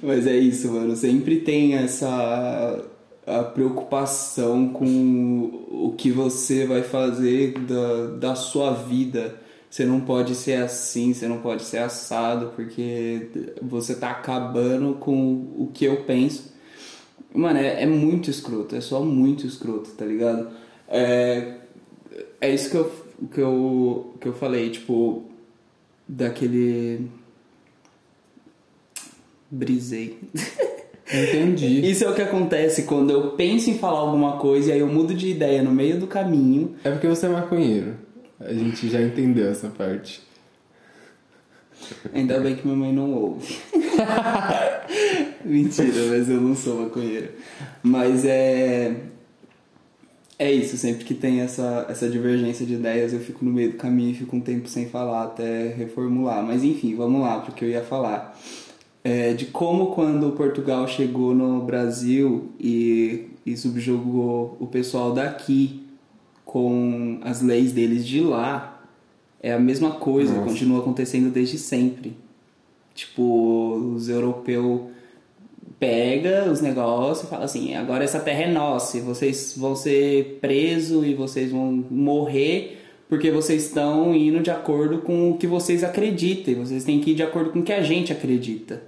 [0.03, 0.97] Mas é isso, mano.
[0.97, 2.89] Sempre tem essa
[3.27, 9.39] a preocupação com o que você vai fazer da, da sua vida.
[9.71, 13.29] Você não pode ser assim, você não pode ser assado, porque
[13.63, 16.53] você tá acabando com o que eu penso.
[17.33, 20.51] Mano, é, é muito escroto, é só muito escroto, tá ligado?
[20.89, 21.60] É,
[22.41, 22.93] é isso que eu,
[23.33, 25.25] que, eu, que eu falei, tipo,
[26.09, 27.09] daquele.
[29.51, 30.19] Brisei.
[31.13, 31.81] Entendi.
[31.91, 34.87] Isso é o que acontece quando eu penso em falar alguma coisa e aí eu
[34.87, 36.77] mudo de ideia no meio do caminho.
[36.85, 37.97] É porque você é maconheiro.
[38.39, 40.23] A gente já entendeu essa parte.
[42.15, 43.59] Ainda bem que minha mãe não ouve.
[45.45, 47.31] Mentira, mas eu não sou maconheiro.
[47.83, 48.95] Mas é.
[50.41, 53.77] É isso, sempre que tem essa, essa divergência de ideias, eu fico no meio do
[53.77, 56.43] caminho e fico um tempo sem falar até reformular.
[56.43, 58.35] Mas enfim, vamos lá, porque eu ia falar.
[59.05, 65.87] É, de como quando Portugal chegou no Brasil e, e subjugou o pessoal daqui
[66.43, 68.83] com as leis deles de lá,
[69.43, 70.49] é a mesma coisa, Nossa.
[70.49, 72.17] continua acontecendo desde sempre.
[72.95, 74.90] Tipo, os europeus
[75.81, 80.39] pega os negócios e fala assim, agora essa terra é nossa, e vocês vão ser
[80.41, 82.77] presos e vocês vão morrer
[83.11, 87.11] porque vocês estão indo de acordo com o que vocês acreditam, e vocês têm que
[87.11, 88.85] ir de acordo com o que a gente acredita.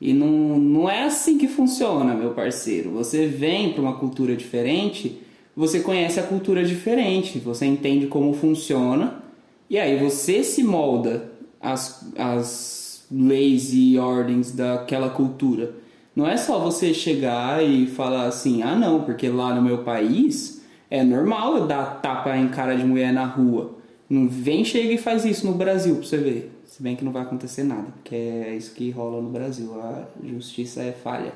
[0.00, 2.90] E não, não é assim que funciona, meu parceiro.
[2.92, 5.20] Você vem para uma cultura diferente,
[5.56, 9.20] você conhece a cultura diferente, você entende como funciona,
[9.68, 15.74] e aí você se molda as, as leis e ordens daquela cultura.
[16.14, 20.62] Não é só você chegar e falar assim, ah não, porque lá no meu país
[20.88, 23.74] é normal eu dar tapa em cara de mulher na rua.
[24.08, 26.52] Não vem, chega e faz isso no Brasil pra você ver.
[26.66, 29.72] Se bem que não vai acontecer nada, porque é isso que rola no Brasil.
[29.80, 31.32] A justiça é falha.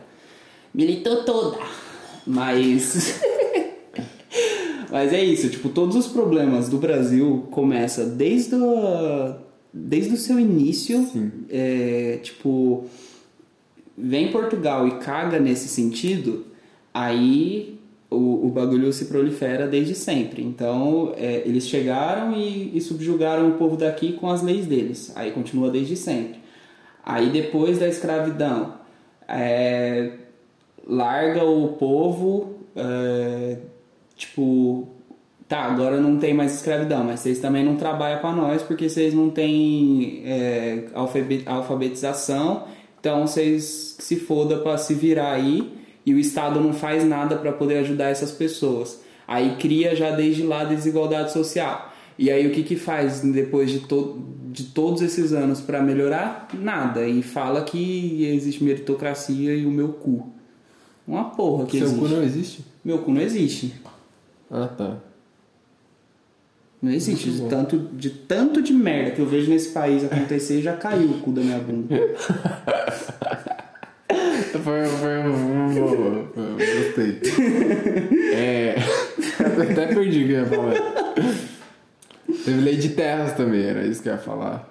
[0.73, 1.59] Militou toda.
[2.27, 3.21] Mas.
[4.91, 9.35] Mas é isso, tipo, todos os problemas do Brasil começa desde o,
[9.73, 11.05] desde o seu início.
[11.13, 11.31] Sim.
[11.51, 12.87] É, tipo,
[14.01, 16.47] vem Portugal e caga nesse sentido,
[16.93, 17.79] aí
[18.11, 20.43] o, o bagulho se prolifera desde sempre.
[20.43, 25.13] Então, é, eles chegaram e, e subjugaram o povo daqui com as leis deles.
[25.15, 26.39] Aí continua desde sempre.
[27.05, 28.75] Aí depois da escravidão,
[29.27, 30.13] é,
[30.87, 33.59] larga o povo, é,
[34.17, 34.89] tipo,
[35.47, 39.13] tá, agora não tem mais escravidão, mas vocês também não trabalham para nós porque vocês
[39.15, 42.65] não têm é, alfabe- alfabetização,
[43.01, 45.73] então vocês se foda para se virar aí
[46.05, 49.01] e o Estado não faz nada para poder ajudar essas pessoas.
[49.27, 51.93] Aí cria já desde lá desigualdade social.
[52.19, 54.19] E aí o que que faz depois de, to
[54.51, 56.49] de todos esses anos para melhorar?
[56.55, 57.07] Nada.
[57.07, 60.33] E fala que existe meritocracia e o meu cu.
[61.07, 62.01] Uma porra que Seu existe.
[62.01, 62.65] cu não existe?
[62.85, 63.75] Meu cu não existe.
[64.51, 64.97] Ah, tá.
[66.81, 67.31] Não existe.
[67.31, 71.19] De tanto, de tanto de merda que eu vejo nesse país acontecer, já caiu o
[71.21, 71.95] cu da minha bunda.
[74.65, 76.33] Foi, foi um boa.
[76.57, 77.21] Gostei.
[78.35, 78.75] É.
[79.71, 80.75] Até perdi o que eu ia falar.
[82.45, 84.69] Teve lei de terras também, era isso que eu ia falar.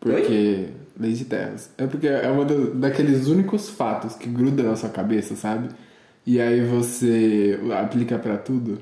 [0.00, 0.66] Porque.
[1.00, 1.70] Lei de terras.
[1.78, 5.68] É porque é uma do- daqueles únicos fatos que gruda na sua cabeça, sabe?
[6.26, 8.78] E aí você aplica pra tudo.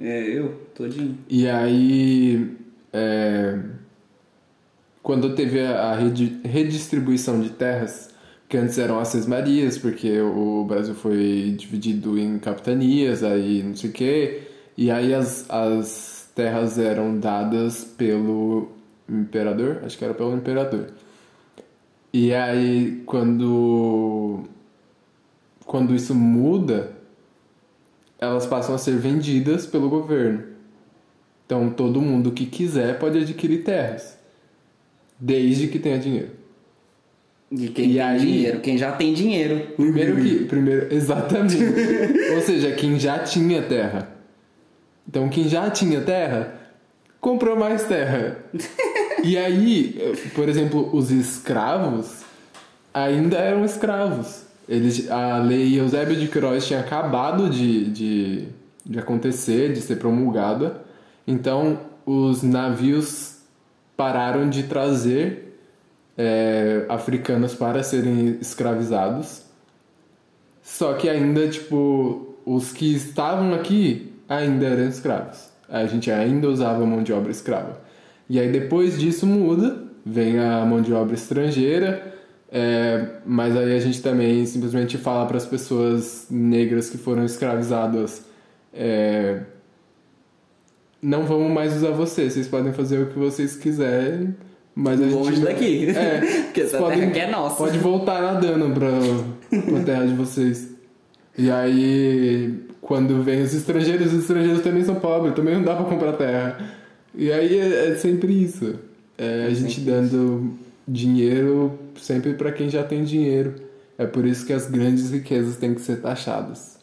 [0.00, 1.18] É, eu, todinho.
[1.28, 2.56] E aí,
[2.92, 3.58] é,
[5.02, 8.10] quando teve a a redi- redistribuição de terras,
[8.48, 13.76] que antes eram as Seis Marias, porque o Brasil foi dividido em capitanias, aí não
[13.76, 14.42] sei o quê,
[14.76, 18.68] e aí as, as terras eram dadas pelo
[19.08, 20.86] imperador, acho que era pelo imperador.
[22.12, 24.44] E aí, quando,
[25.66, 26.93] quando isso muda,
[28.20, 30.42] elas passam a ser vendidas pelo governo.
[31.46, 34.16] Então todo mundo que quiser pode adquirir terras,
[35.18, 36.30] desde que tenha dinheiro.
[37.52, 38.60] De quem E tem aí- dinheiro.
[38.60, 39.68] Quem já tem dinheiro.
[39.76, 41.56] Primeiro que, primeiro, exatamente.
[42.34, 44.08] Ou seja, quem já tinha terra.
[45.06, 46.54] Então quem já tinha terra
[47.20, 48.38] comprou mais terra.
[49.22, 52.22] E aí, por exemplo, os escravos
[52.92, 54.42] ainda eram escravos.
[54.68, 58.48] Eles, a lei Eusébio de Queiroz tinha acabado de, de,
[58.84, 60.82] de acontecer, de ser promulgada.
[61.26, 63.38] Então, os navios
[63.96, 65.58] pararam de trazer
[66.16, 69.42] é, africanos para serem escravizados.
[70.62, 75.50] Só que ainda, tipo, os que estavam aqui ainda eram escravos.
[75.68, 77.80] A gente ainda usava mão de obra escrava.
[78.28, 82.13] E aí depois disso muda, vem a mão de obra estrangeira,
[82.56, 88.24] é, mas aí a gente também simplesmente fala para as pessoas negras que foram escravizadas:
[88.72, 89.40] é,
[91.02, 94.34] não vamos mais usar vocês, vocês podem fazer o que vocês quiserem,
[94.74, 95.44] mas a Longe gente.
[95.44, 95.86] daqui.
[95.96, 97.56] É, Porque essa podem- terra aqui é nossa.
[97.56, 98.90] Pode voltar nadando pra,
[99.60, 100.70] pra terra de vocês.
[101.36, 105.84] E aí, quando vem os estrangeiros, os estrangeiros também são pobres, também não dá pra
[105.86, 106.58] comprar terra.
[107.12, 108.76] E aí é, é sempre isso.
[109.18, 110.52] É, a gente dando
[110.86, 113.54] dinheiro sempre pra quem já tem dinheiro.
[113.96, 116.78] É por isso que as grandes riquezas têm que ser taxadas.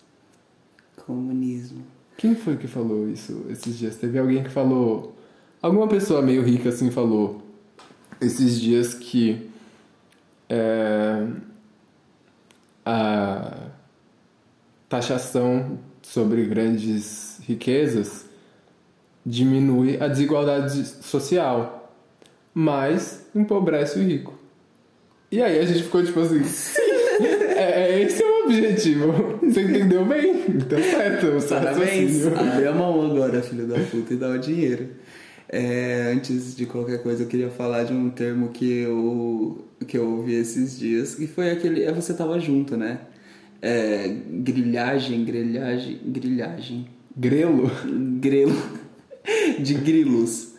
[1.06, 1.84] Comunismo.
[2.18, 3.96] Quem foi que falou isso esses dias?
[3.96, 5.16] Teve alguém que falou.
[5.62, 7.42] Alguma pessoa meio rica assim falou
[8.22, 9.50] esses dias que
[10.48, 11.28] é,
[12.86, 13.70] a
[14.88, 18.26] taxação sobre grandes riquezas
[19.26, 21.94] diminui a desigualdade social,
[22.54, 24.41] mas empobrece o rico.
[25.32, 26.42] E aí a gente ficou tipo assim.
[27.56, 29.40] é, é esse é o objetivo.
[29.42, 30.44] Você entendeu bem?
[30.50, 31.28] Então certo.
[31.28, 32.26] o seu Parabéns.
[32.26, 32.40] raciocínio.
[32.40, 34.90] Abre a mão agora, filho da puta, e dá o dinheiro.
[35.48, 40.18] É, antes de qualquer coisa, eu queria falar de um termo que eu, que eu
[40.18, 41.84] ouvi esses dias, que foi aquele.
[41.84, 43.00] É, você tava junto, né?
[43.62, 46.88] É, grilhagem, grelhagem, grilhagem.
[47.16, 47.72] Grelo?
[48.20, 48.56] Grelo.
[49.60, 50.51] De grilos.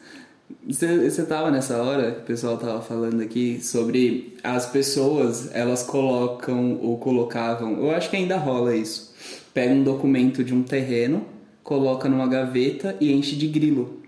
[0.67, 5.83] Você você tava nessa hora que o pessoal tava falando aqui sobre as pessoas, elas
[5.83, 9.13] colocam ou colocavam, eu acho que ainda rola isso.
[9.53, 11.27] Pega um documento de um terreno,
[11.63, 14.01] coloca numa gaveta e enche de grilo.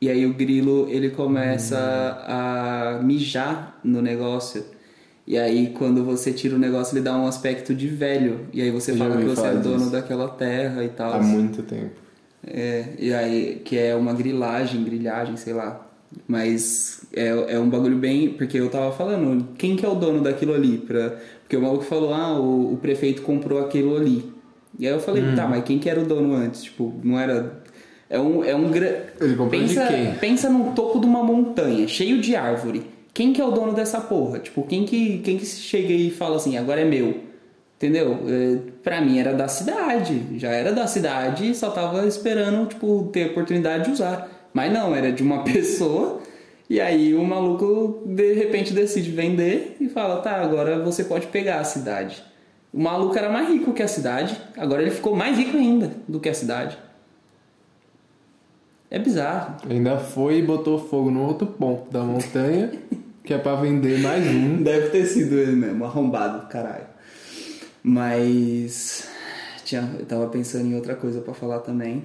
[0.00, 1.78] E aí o grilo ele começa
[2.26, 4.64] a mijar no negócio.
[5.26, 8.46] E aí quando você tira o negócio ele dá um aspecto de velho.
[8.52, 11.12] E aí você fala que você é dono daquela terra e tal.
[11.12, 12.02] Há muito tempo.
[12.44, 15.88] É, e aí, que é uma grilagem, grilhagem, sei lá.
[16.26, 18.30] Mas é, é um bagulho bem.
[18.30, 20.78] Porque eu tava falando, quem que é o dono daquilo ali?
[20.78, 24.32] Pra, porque o maluco falou, ah, o, o prefeito comprou aquilo ali.
[24.78, 25.34] E aí eu falei, Hum.
[25.34, 26.62] tá, mas quem que era o dono antes?
[26.62, 27.60] Tipo, não era.
[28.08, 28.44] É um.
[28.44, 29.06] É um gra...
[29.20, 30.14] Ele comprou de pensa, quem?
[30.14, 32.86] pensa no topo de uma montanha, cheio de árvore.
[33.14, 34.38] Quem que é o dono dessa porra?
[34.38, 37.20] Tipo, quem que, quem que chega e fala assim, agora é meu?
[37.76, 38.18] Entendeu?
[38.26, 43.10] É, Pra mim era da cidade, já era da cidade e só tava esperando, tipo,
[43.12, 44.41] ter a oportunidade de usar.
[44.52, 46.20] Mas não, era de uma pessoa
[46.72, 51.60] e aí o maluco de repente decide vender e fala, tá, agora você pode pegar
[51.60, 52.24] a cidade.
[52.72, 56.18] O maluco era mais rico que a cidade, agora ele ficou mais rico ainda do
[56.18, 56.78] que a cidade.
[58.90, 59.56] É bizarro.
[59.68, 62.72] Ainda foi e botou fogo no outro ponto da montanha,
[63.22, 64.60] que é pra vender mais um.
[64.64, 66.86] Deve ter sido ele mesmo, arrombado do caralho.
[67.82, 69.10] Mas
[69.64, 72.04] tinha, eu tava pensando em outra coisa pra falar também.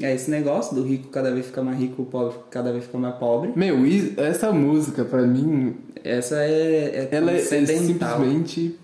[0.00, 2.98] É esse negócio do rico cada vez fica mais rico, o pobre cada vez fica
[2.98, 3.52] mais pobre.
[3.56, 3.78] Meu,
[4.18, 8.78] essa música pra mim, Essa é, é ela é simplesmente.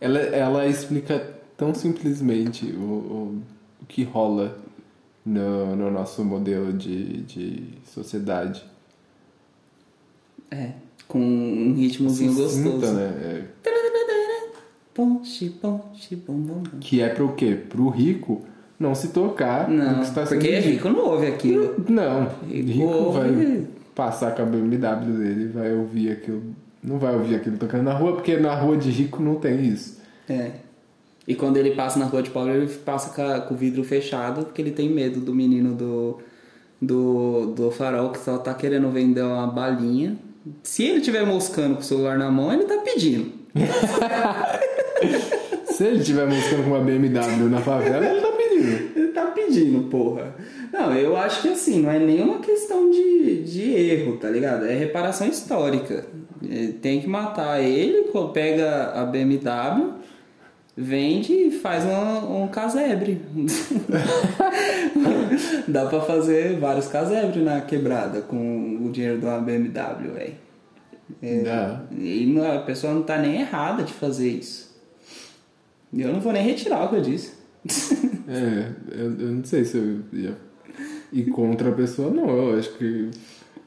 [0.00, 1.18] Ela, ela explica
[1.56, 3.42] tão simplesmente o, o,
[3.82, 4.56] o que rola
[5.26, 8.64] no, no nosso modelo de, de sociedade.
[10.50, 10.72] É,
[11.06, 12.92] com um ritmozinho Sucinta, gostoso.
[12.94, 13.46] né?
[13.64, 13.70] É,
[14.94, 16.78] Ponte, ponte, bom, bom, bom.
[16.80, 17.54] que é pro quê?
[17.68, 18.42] Pro rico
[18.80, 21.76] não se tocar Não, que está sendo porque é rico não ouve aquilo.
[21.86, 26.42] Não, Rico rico vai passar com a BMW dele, vai ouvir aquilo.
[26.82, 30.00] Não vai ouvir aquilo tocando na rua, porque na rua de rico não tem isso.
[30.26, 30.52] É.
[31.28, 34.62] E quando ele passa na rua de pobre, ele passa com, o vidro fechado, porque
[34.62, 36.18] ele tem medo do menino do,
[36.80, 40.16] do, do farol que só tá querendo vender uma balinha.
[40.62, 43.30] Se ele tiver moscando com o celular na mão, ele tá pedindo.
[45.64, 48.96] Se ele estiver mostrando com uma BMW na favela, ele tá pedindo.
[48.96, 50.34] Ele tá pedindo, porra.
[50.72, 54.66] Não, eu acho que assim, não é nenhuma questão de, de erro, tá ligado?
[54.66, 56.06] É reparação histórica.
[56.48, 59.94] É, Tem que matar ele, pega a BMW,
[60.76, 63.20] vende e faz um, um casebre.
[65.66, 70.34] Dá pra fazer vários casebres na quebrada com o dinheiro de uma BMW, velho.
[71.22, 74.70] É, e a pessoa não tá nem errada de fazer isso.
[75.92, 77.32] Eu não vou nem retirar o que eu disse.
[78.30, 80.36] É, eu, eu não sei se eu ia
[81.12, 82.28] ir contra a pessoa, não.
[82.28, 83.10] Eu acho que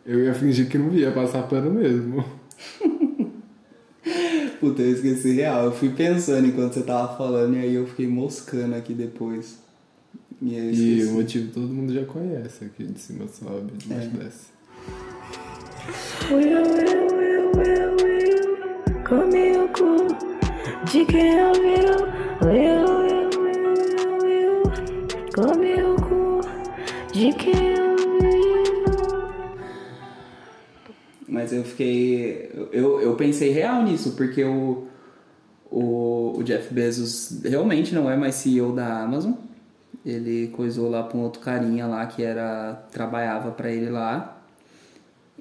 [0.06, 2.24] eu ia fingir que não ia passar pano mesmo.
[4.60, 5.66] Puta, eu esqueci real.
[5.66, 9.62] Eu fui pensando enquanto você tava falando e aí eu fiquei moscando aqui depois.
[10.42, 12.64] E aí eu E o motivo todo mundo já conhece.
[12.64, 14.54] Aqui de cima sobe, de baixo desce.
[16.32, 20.08] Will, will, will, will, will, come o cu
[20.90, 22.08] de quem ouviu.
[22.46, 23.13] Will, will,
[27.12, 28.54] de quem ouviu.
[31.28, 32.52] Mas eu fiquei.
[32.72, 34.88] Eu, eu pensei real nisso, porque o,
[35.72, 39.34] o, o Jeff Bezos realmente não é mais CEO da Amazon.
[40.06, 42.86] Ele coisou lá pra um outro carinha lá que era.
[42.92, 44.33] trabalhava pra ele lá.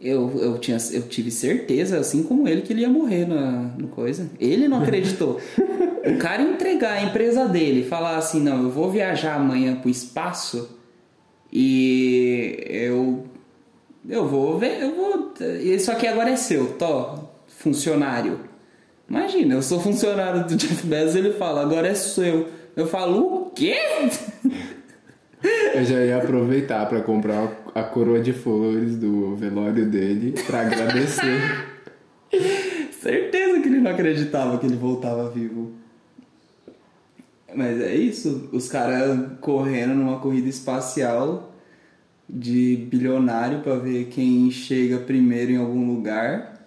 [0.02, 3.86] Eu, eu, tinha, eu tive certeza, assim como ele, que ele ia morrer na, no
[3.88, 4.28] coisa.
[4.40, 5.40] Ele não acreditou.
[6.04, 9.88] o cara entregar a empresa dele e falar assim, não, eu vou viajar amanhã pro
[9.88, 10.76] espaço
[11.52, 13.24] e eu
[14.08, 15.32] eu vou ver, eu vou.
[15.60, 17.14] Isso aqui agora é seu, tô,
[17.46, 18.40] funcionário.
[19.08, 22.48] Imagina, eu sou funcionário do Jeff Bezos ele fala, agora é seu.
[22.74, 23.76] Eu falo, o quê?
[25.74, 31.40] Eu já ia aproveitar pra comprar a coroa de flores do velório dele pra agradecer.
[32.92, 35.72] Certeza que ele não acreditava que ele voltava vivo.
[37.54, 41.52] Mas é isso, os caras correndo numa corrida espacial
[42.28, 46.66] de bilionário pra ver quem chega primeiro em algum lugar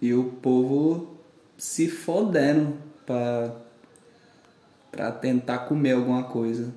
[0.00, 1.16] e o povo
[1.56, 2.74] se fodendo
[3.06, 3.54] pra,
[4.90, 6.72] pra tentar comer alguma coisa.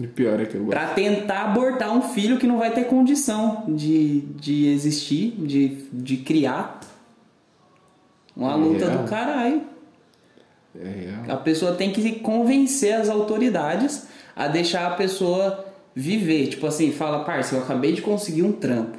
[0.00, 0.70] E pior é que eu gosto.
[0.76, 6.16] Pra tentar abortar um filho que não vai ter condição de, de existir, de, de
[6.18, 6.80] criar.
[8.36, 8.98] Uma É luta real.
[9.02, 9.62] do caralho.
[10.80, 11.24] É real.
[11.28, 16.46] A pessoa tem que convencer as autoridades a deixar a pessoa viver.
[16.46, 18.96] Tipo assim, fala, parça, eu acabei de conseguir um trampo.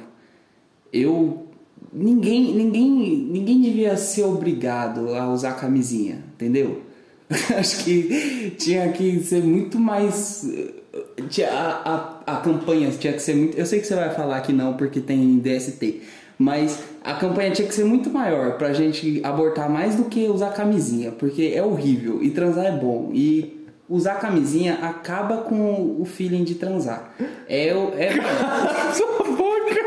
[0.92, 1.48] Eu.
[1.92, 2.88] Ninguém, ninguém,
[3.30, 6.82] ninguém devia ser obrigado a usar camisinha, entendeu?
[7.58, 10.46] Acho que tinha que ser muito mais.
[10.94, 13.56] A, a, a campanha tinha que ser muito.
[13.58, 16.02] Eu sei que você vai falar que não porque tem DST,
[16.38, 20.50] mas a campanha tinha que ser muito maior pra gente abortar mais do que usar
[20.50, 23.10] camisinha, porque é horrível e transar é bom.
[23.14, 27.14] E usar camisinha acaba com o feeling de transar.
[27.48, 28.10] É, o- é,
[28.94, 29.82] Sua boca!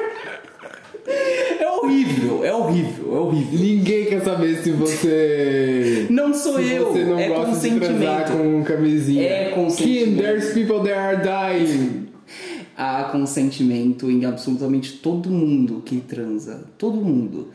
[1.76, 3.60] é horrível, é horrível, é horrível.
[3.60, 6.08] Ninguém quer saber se você.
[6.10, 8.54] Não sou se eu, você não é gosta de transar consentimento.
[8.54, 9.24] com camisinha.
[9.24, 10.06] É consentimento.
[10.06, 12.08] Kim, there's people that are dying.
[12.78, 16.66] há consentimento em absolutamente todo mundo que transa.
[16.78, 17.50] Todo mundo.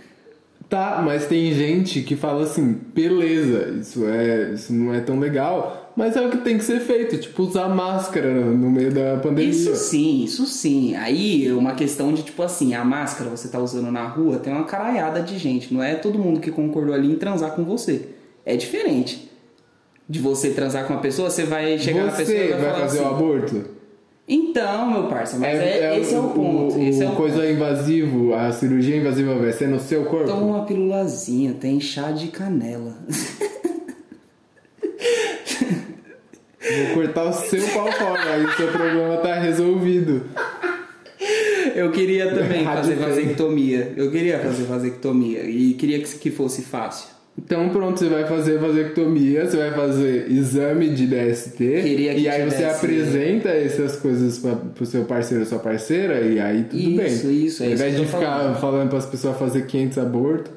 [0.68, 5.79] Tá, mas tem gente que fala assim, beleza, isso, é, isso não é tão legal,
[5.96, 9.50] mas é o que tem que ser feito, tipo usar máscara no meio da pandemia.
[9.50, 10.94] Isso sim, isso sim.
[10.96, 14.52] Aí é uma questão de tipo assim, a máscara você tá usando na rua, tem
[14.52, 15.72] uma caralhada de gente.
[15.74, 18.08] Não é todo mundo que concordou ali em transar com você.
[18.44, 19.30] É diferente.
[20.08, 22.80] De você transar com uma pessoa, você vai chegar na pessoa e Você vai, vai
[22.80, 23.64] fazer assim, o aborto?
[24.32, 26.76] Então, meu parceiro, mas é, esse é o ponto.
[26.76, 30.26] O, esse é o coisa invasivo, a cirurgia invasiva vai ser no seu corpo?
[30.26, 32.94] Toma uma pilulazinha, tem chá de canela.
[36.86, 40.22] Vou cortar o seu pau fora, aí o seu problema tá resolvido.
[41.74, 43.92] Eu queria também fazer vasectomia.
[43.96, 47.08] Eu queria fazer vasectomia e queria que, fosse fácil.
[47.38, 52.64] Então pronto, você vai fazer vasectomia, você vai fazer exame de DST e aí você
[52.64, 57.44] apresenta essas coisas pra, pro seu parceiro ou sua parceira e aí tudo Isso, bem.
[57.46, 58.60] isso, é Ao isso invés de ficar falando.
[58.60, 60.52] falando pras pessoas fazer 500 abortos.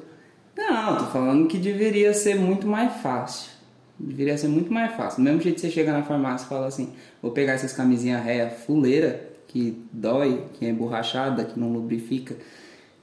[0.56, 3.50] Não, tô falando que deveria ser muito mais fácil.
[3.98, 5.22] Deveria ser muito mais fácil.
[5.22, 6.92] Do mesmo jeito que você chega na farmácia e fala assim:
[7.22, 12.36] vou pegar essas camisinhas réia fuleira, que dói, que é borrachada, que não lubrifica,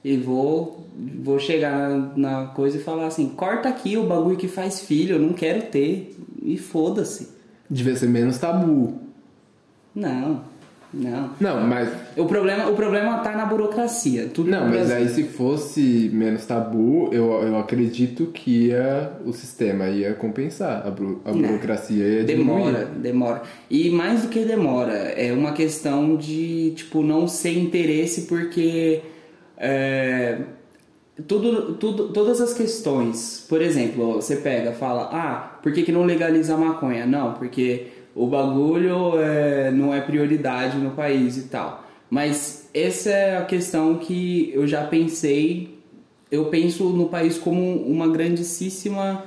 [0.04, 0.86] e vou,
[1.22, 5.16] vou chegar na, na coisa e falar assim: corta aqui o bagulho que faz filho,
[5.16, 6.16] eu não quero ter.
[6.42, 7.28] E foda-se.
[7.70, 9.00] Devia ser menos tabu.
[9.94, 10.44] Não,
[10.92, 11.30] não.
[11.40, 11.88] Não, mas.
[12.16, 14.28] O problema, o problema tá na burocracia.
[14.28, 19.88] Tudo Não, mas aí se fosse menos tabu, eu, eu acredito que ia, o sistema
[19.88, 20.86] ia compensar.
[20.86, 22.64] A, buro- a burocracia ia diminuir.
[22.64, 23.42] Demora, demora.
[23.70, 29.00] E mais do que demora, é uma questão de, tipo, não ser interesse porque
[29.56, 30.38] é,
[31.26, 36.04] tudo, tudo, todas as questões, por exemplo, você pega, fala, ah, por que, que não
[36.04, 37.06] legaliza a maconha?
[37.06, 41.86] Não, porque o bagulho é, não é prioridade no país e tal.
[42.10, 45.78] Mas essa é a questão que eu já pensei,
[46.30, 49.24] eu penso no país como uma grandíssima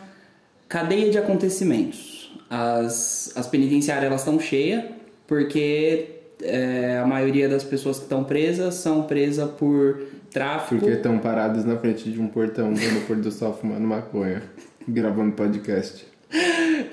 [0.68, 2.32] cadeia de acontecimentos.
[2.50, 4.84] As, as penitenciárias elas estão cheias
[5.26, 6.10] porque
[6.44, 10.80] é, a maioria das pessoas que estão presas são presas por tráfico.
[10.80, 14.44] Porque estão parados na frente de um portão vendo pôr do sol fumando maconha,
[14.88, 16.06] gravando podcast.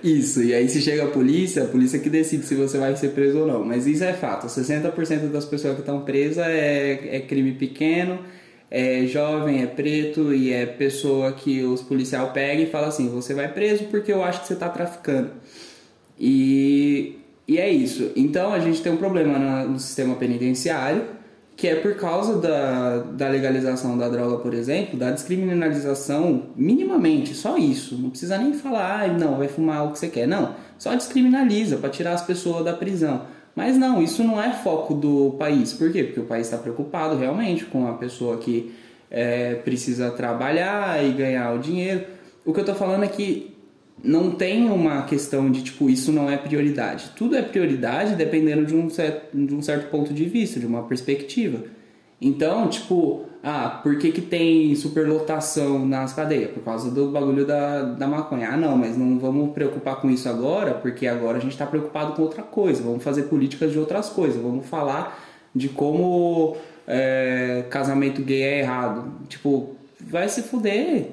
[0.03, 3.11] Isso, e aí se chega a polícia, a polícia que decide se você vai ser
[3.11, 3.65] preso ou não.
[3.65, 8.19] Mas isso é fato, 60% das pessoas que estão presas é, é crime pequeno,
[8.71, 13.35] é jovem, é preto e é pessoa que os policial pega e fala assim, você
[13.35, 15.31] vai preso porque eu acho que você está traficando.
[16.19, 18.13] E, e é isso.
[18.17, 21.05] Então a gente tem um problema na- no sistema penitenciário,
[21.63, 27.57] que é por causa da, da legalização da droga, por exemplo, da descriminalização minimamente, só
[27.57, 27.97] isso.
[27.97, 30.27] Não precisa nem falar, ah, não, vai fumar o que você quer.
[30.27, 33.27] Não, só descriminaliza para tirar as pessoas da prisão.
[33.55, 35.73] Mas não, isso não é foco do país.
[35.73, 36.03] Por quê?
[36.03, 38.75] Porque o país está preocupado realmente com a pessoa que
[39.09, 42.07] é, precisa trabalhar e ganhar o dinheiro.
[42.45, 43.52] O que eu tô falando é que
[44.03, 47.13] não tem uma questão de tipo isso não é prioridade.
[47.17, 50.83] Tudo é prioridade dependendo de um certo, de um certo ponto de vista, de uma
[50.85, 51.65] perspectiva.
[52.21, 56.53] Então, tipo, ah, por que, que tem superlotação nas cadeias?
[56.53, 58.51] Por causa do bagulho da, da maconha.
[58.51, 62.13] Ah, não, mas não vamos preocupar com isso agora, porque agora a gente está preocupado
[62.13, 62.81] com outra coisa.
[62.81, 64.41] Vamos fazer políticas de outras coisas.
[64.41, 65.21] Vamos falar
[65.53, 69.13] de como é, casamento gay é errado.
[69.29, 71.11] Tipo, vai se fuder.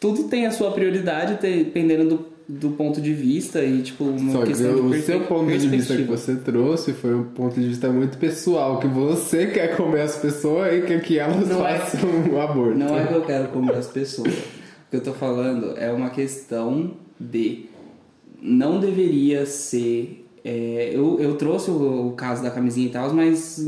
[0.00, 4.40] Tudo tem a sua prioridade dependendo do, do ponto de vista e, tipo, uma Só
[4.42, 7.66] que questão de o seu ponto de vista que você trouxe foi um ponto de
[7.68, 11.78] vista muito pessoal, que você quer comer as pessoas e quer que elas Não é-
[11.78, 12.78] façam o aborto.
[12.78, 14.32] Não é que eu quero comer as pessoas.
[14.32, 17.66] O que eu tô falando é uma questão de
[18.40, 20.24] não deveria ser.
[20.44, 23.64] é, eu, eu trouxe o, o caso da camisinha e tal, mas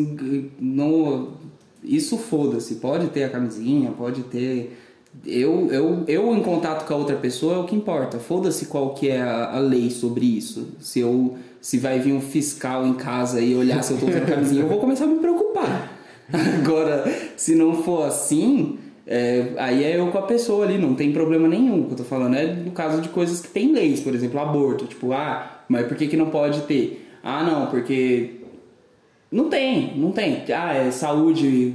[0.61, 1.31] não.
[1.83, 2.76] Isso foda-se.
[2.76, 4.76] Pode ter a camisinha, pode ter.
[5.27, 8.19] Eu, eu, eu em contato com a outra pessoa é o que importa.
[8.19, 10.69] Foda-se qual que é a, a lei sobre isso.
[10.81, 14.27] Se eu se vai vir um fiscal em casa e olhar se eu tô usando
[14.27, 15.93] camisinha, eu vou começar a me preocupar.
[16.33, 17.05] Agora,
[17.37, 21.49] se não for assim, é, aí é eu com a pessoa ali, não tem problema
[21.49, 21.81] nenhum.
[21.81, 24.39] O que eu tô falando é no caso de coisas que tem leis, por exemplo,
[24.39, 24.85] aborto.
[24.85, 27.09] Tipo, ah, mas por que, que não pode ter?
[27.23, 28.35] Ah, não, porque.
[29.33, 30.45] Não tem, não tem.
[30.55, 31.75] Ah, é saúde.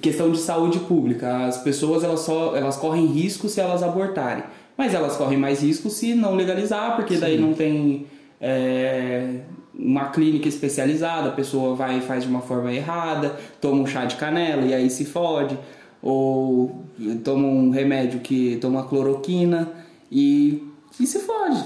[0.00, 1.46] Questão de saúde pública.
[1.46, 4.44] As pessoas elas só elas correm risco se elas abortarem.
[4.76, 8.06] Mas elas correm mais risco se não legalizar, porque daí não tem
[8.40, 9.40] é,
[9.74, 14.04] uma clínica especializada, a pessoa vai e faz de uma forma errada, toma um chá
[14.04, 15.58] de canela e aí se fode,
[16.02, 16.84] ou
[17.22, 19.70] toma um remédio que toma cloroquina
[20.10, 20.66] e,
[20.98, 21.64] e se fode.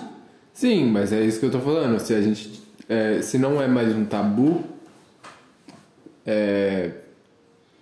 [0.52, 1.98] Sim, mas é isso que eu tô falando.
[1.98, 2.62] Se a gente.
[2.88, 4.62] é, se não é mais um tabu,
[6.24, 6.90] é,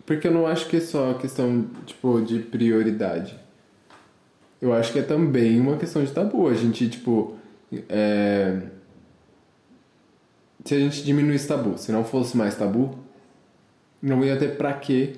[0.06, 3.38] Porque eu não acho que é só questão, tipo, de prioridade.
[4.60, 6.48] Eu acho que é também uma questão de tabu.
[6.48, 7.36] A gente, tipo.
[7.88, 8.60] é,
[10.64, 12.98] Se a gente diminuísse tabu, se não fosse mais tabu,
[14.00, 15.16] não ia ter pra que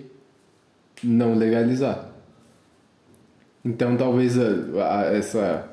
[1.05, 2.09] não legalizar.
[3.65, 5.69] Então talvez a- a- essa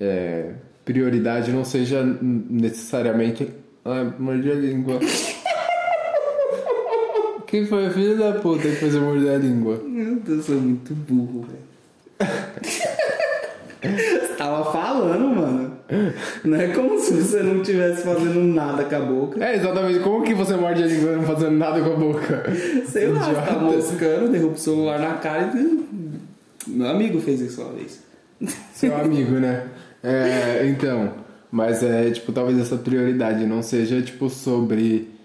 [0.00, 3.48] é, prioridade não seja necessariamente.
[3.84, 5.00] Ai, mordi a língua.
[7.46, 9.80] Quem foi filho da puta que fez eu morder a língua?
[9.86, 11.66] Meu Deus, eu sou muito burro, velho.
[13.82, 15.76] Você tava falando, mano.
[16.44, 19.44] Não é como se você não estivesse fazendo nada com a boca.
[19.44, 20.00] É, exatamente.
[20.00, 22.44] Como que você morde a língua não fazendo nada com a boca?
[22.86, 25.86] Sei lá, você tá moscando, derruba o celular na cara e.
[26.66, 28.02] Meu amigo fez isso uma vez.
[28.74, 29.66] Seu amigo, né?
[30.02, 31.12] É, então,
[31.50, 35.15] mas é, tipo, talvez essa prioridade não seja, tipo, sobre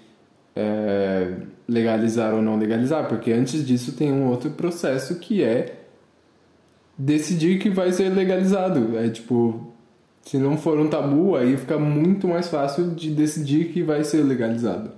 [0.55, 1.33] é,
[1.67, 5.81] legalizar ou não legalizar, porque antes disso tem um outro processo que é
[6.97, 8.97] decidir que vai ser legalizado.
[8.97, 9.71] É, tipo,
[10.21, 14.23] se não for um tabu, aí fica muito mais fácil de decidir que vai ser
[14.23, 14.91] legalizado.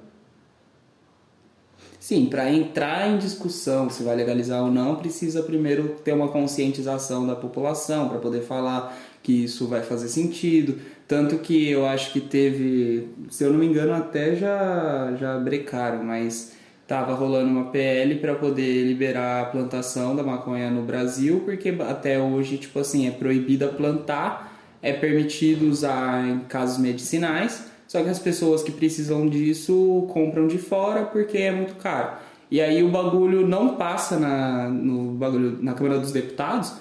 [2.00, 7.26] Sim, para entrar em discussão se vai legalizar ou não, precisa primeiro ter uma conscientização
[7.26, 10.82] da população para poder falar que isso vai fazer sentido.
[11.14, 16.04] Tanto que eu acho que teve, se eu não me engano, até já, já brecaram,
[16.04, 16.54] mas
[16.88, 22.18] tava rolando uma PL para poder liberar a plantação da maconha no Brasil, porque até
[22.20, 27.68] hoje, tipo assim, é proibida plantar, é permitido usar em casos medicinais.
[27.88, 32.18] Só que as pessoas que precisam disso compram de fora porque é muito caro.
[32.50, 36.74] E aí o bagulho não passa na, no bagulho, na Câmara dos Deputados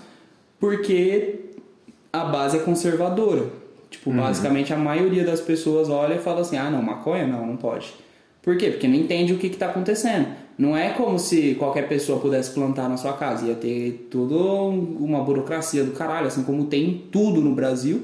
[0.58, 1.50] porque
[2.10, 3.60] a base é conservadora.
[3.92, 7.56] Tipo, basicamente a maioria das pessoas olha e fala assim: ah, não, maconha não, não
[7.56, 7.92] pode.
[8.40, 8.70] Por quê?
[8.70, 10.26] Porque não entende o que está acontecendo.
[10.58, 13.46] Não é como se qualquer pessoa pudesse plantar na sua casa.
[13.46, 18.02] Ia ter toda uma burocracia do caralho, assim como tem tudo no Brasil.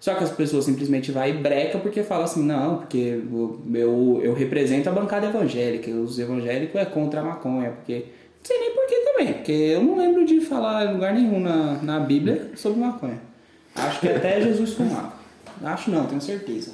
[0.00, 3.20] Só que as pessoas simplesmente vai e breca porque fala assim, não, porque
[3.74, 8.04] eu, eu, represento a bancada evangélica, os evangélicos é contra a maconha, porque.
[8.38, 11.40] Não sei nem por que também, porque eu não lembro de falar em lugar nenhum
[11.40, 13.20] na, na Bíblia sobre maconha.
[13.74, 15.17] Acho que até Jesus fumava.
[15.62, 16.72] Acho não, tenho certeza.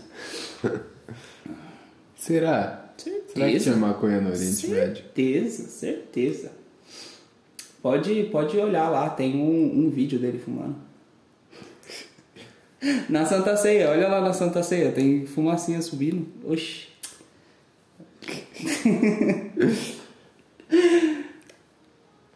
[2.17, 2.93] Será?
[2.97, 3.65] Será que Certeza.
[3.65, 4.97] tinha maconha no Oriente Médio?
[4.97, 6.53] Certeza, certeza.
[7.83, 10.77] Pode, pode olhar lá, tem um, um vídeo dele fumando.
[13.09, 16.27] Na Santa Ceia, olha lá na Santa Ceia, tem fumacinha subindo.
[16.45, 16.89] Oxi.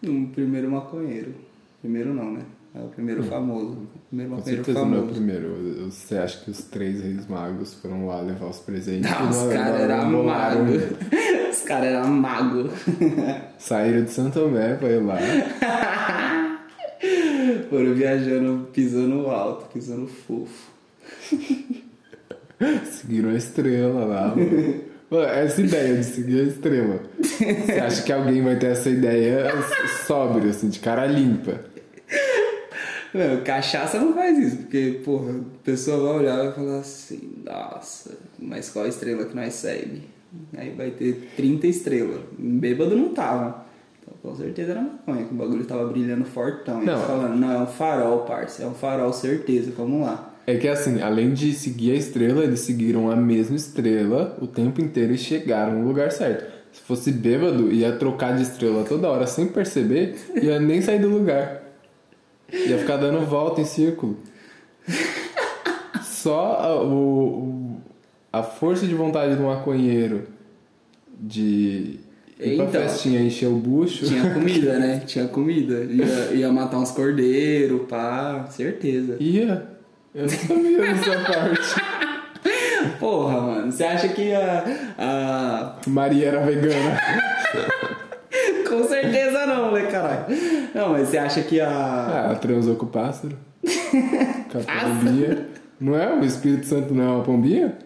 [0.03, 1.34] um primeiro maconheiro.
[1.80, 2.42] Primeiro não, né?
[2.75, 3.73] É o primeiro famoso.
[3.95, 5.14] O primeiro Com certeza não é o famoso.
[5.14, 5.91] primeiro.
[5.91, 9.11] Você acha que os três reis magos foram lá levar os presentes?
[9.11, 10.59] Não, os caras eram não mago.
[10.64, 10.66] bolaram.
[11.51, 12.71] Os caras eram mago.
[13.59, 15.19] Saíram de Santo Tomé pra ir lá.
[17.69, 20.71] Foram viajando, pisando alto, pisando fofo.
[22.85, 24.35] Seguiram a estrela lá.
[24.35, 24.81] mano.
[25.11, 27.01] Mano, essa ideia de seguir a estrela.
[27.21, 29.51] Você acha que alguém vai ter essa ideia
[30.07, 31.61] sóbrio, assim, de cara limpa?
[33.14, 37.32] Não, cachaça não faz isso, porque, porra, a pessoa vai olhar e vai falar assim,
[37.44, 40.02] nossa, mas qual estrela que nós segue?
[40.56, 42.20] Aí vai ter 30 estrelas.
[42.38, 43.64] Bêbado não tava.
[44.02, 46.82] Então com certeza era maconha, que o bagulho tava brilhando fortão.
[46.82, 47.00] E Não.
[47.00, 50.34] falando, não, é um farol, parça, é um farol, certeza, vamos lá.
[50.46, 54.80] É que assim, além de seguir a estrela, eles seguiram a mesma estrela o tempo
[54.80, 56.59] inteiro e chegaram no lugar certo.
[56.72, 61.09] Se fosse bêbado, ia trocar de estrela toda hora sem perceber, ia nem sair do
[61.09, 61.68] lugar.
[62.53, 64.16] Ia ficar dando volta em círculo.
[66.03, 67.76] Só a, o,
[68.32, 70.26] a força de vontade do maconheiro
[71.20, 72.01] de
[72.38, 72.70] ir pra Então.
[72.82, 74.07] festinha encher o bucho.
[74.07, 75.03] Tinha comida, né?
[75.07, 75.84] Tinha comida.
[75.84, 79.16] Ia, ia matar uns cordeiros, pá, certeza.
[79.20, 79.68] Ia.
[80.14, 81.99] Eu não sabia dessa parte.
[82.99, 84.64] Porra, mano, você acha que a,
[84.99, 86.99] a Maria era vegana.
[88.69, 90.27] Com certeza não, né, caralho?
[90.75, 91.69] Não, mas você acha que a.
[91.69, 93.37] Ah, ela transou com o pássaro.
[93.64, 95.47] com a pombinha.
[95.81, 96.12] Não é?
[96.14, 97.79] O Espírito Santo não é uma pombinha?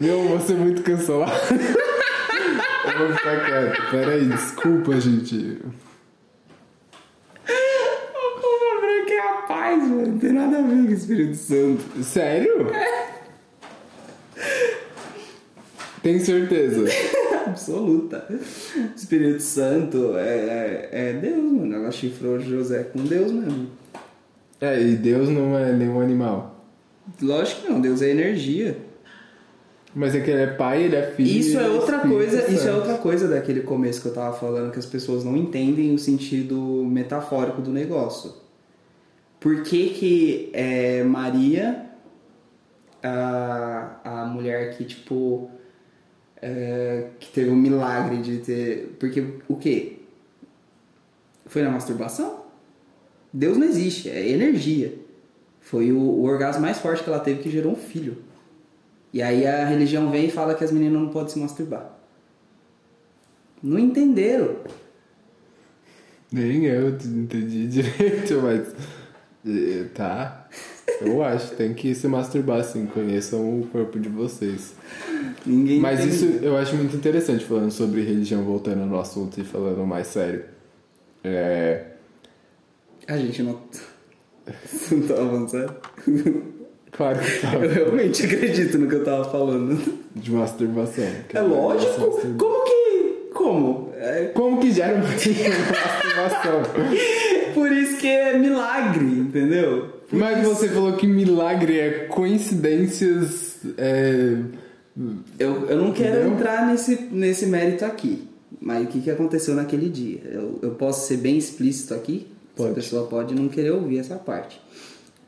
[0.00, 1.32] Meu, vou ser muito cancelado.
[2.84, 3.90] Eu vou ficar quieto.
[3.90, 5.60] Pera aí, desculpa, gente.
[7.46, 10.06] A pomba branca é a paz, mano.
[10.08, 12.02] Não tem nada a ver com o Espírito Santo.
[12.02, 12.66] Sério?
[16.02, 16.84] Tem certeza?
[17.52, 18.26] Absoluta.
[18.96, 21.74] Espírito Santo é, é, é Deus, mano.
[21.74, 23.68] Ela chifrou José com Deus mesmo.
[24.60, 26.64] É, e Deus não é nenhum animal.
[27.20, 28.76] Lógico que não, Deus é energia.
[29.94, 31.28] Mas é que ele é pai, ele é filho.
[31.28, 32.76] Isso ele é outra Espírito coisa, isso é Santo.
[32.78, 36.56] outra coisa daquele começo que eu tava falando, que as pessoas não entendem o sentido
[36.56, 38.32] metafórico do negócio.
[39.38, 41.90] Por que que é, Maria,
[43.02, 45.50] a, a mulher que, tipo,
[46.42, 48.96] é, que teve um milagre de ter...
[48.98, 50.00] Porque o quê?
[51.46, 52.42] Foi na masturbação?
[53.32, 54.94] Deus não existe, é energia.
[55.60, 58.18] Foi o, o orgasmo mais forte que ela teve que gerou um filho.
[59.12, 61.98] E aí a religião vem e fala que as meninas não podem se masturbar.
[63.62, 64.56] Não entenderam.
[66.32, 68.74] Nem eu entendi direito, mas.
[69.94, 70.48] Tá.
[71.00, 74.74] Eu acho, tem que se masturbar assim, conheçam o corpo de vocês.
[75.44, 76.14] Ninguém Mas entende.
[76.14, 80.44] isso eu acho muito interessante, falando sobre religião, voltando no assunto e falando mais sério.
[81.24, 81.84] É.
[83.08, 83.58] A gente não.
[84.64, 85.76] Você não tava falando sério?
[86.92, 87.54] Claro que tá.
[87.54, 89.80] Eu realmente acredito no que eu tava falando.
[90.14, 91.04] De masturbação.
[91.32, 92.20] É lógico.
[92.38, 93.30] Como que.
[93.32, 93.92] Como?
[93.96, 96.62] É Como que gera uma masturbação?
[97.54, 99.88] por isso que é milagre, entendeu?
[100.08, 103.56] Por Mas isso- você falou que milagre é coincidências.
[103.78, 104.36] É...
[105.38, 106.32] Eu, eu não quero Entendeu?
[106.34, 108.28] entrar nesse, nesse mérito aqui.
[108.60, 110.20] Mas o que, que aconteceu naquele dia?
[110.30, 112.26] Eu, eu posso ser bem explícito aqui?
[112.54, 112.70] Pode.
[112.70, 114.60] A pessoa pode não querer ouvir essa parte.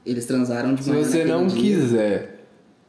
[0.04, 1.60] Eles transaram de Se você não dia.
[1.62, 2.44] quiser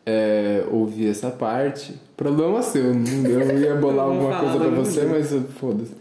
[0.06, 2.94] é, ouvir essa parte, problema seu.
[2.94, 5.92] não- Eu ia bolar Eu alguma coisa pra você, mas foda-se.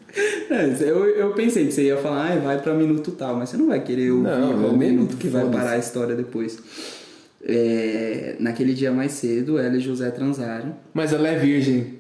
[0.51, 3.57] É, eu, eu pensei que você ia falar, ah, vai pra minuto tal, mas você
[3.57, 6.59] não vai querer ouvir Não, qual eu nem- minuto que vai parar a história depois.
[7.47, 10.77] É, naquele dia mais cedo, ela e José transaram.
[10.95, 11.99] Mas ela é virgem.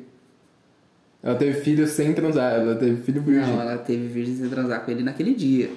[1.23, 3.55] Ela teve filho sem transar, ela teve filho virgem.
[3.55, 5.71] Não, ela teve virgem sem transar com ele naquele dia.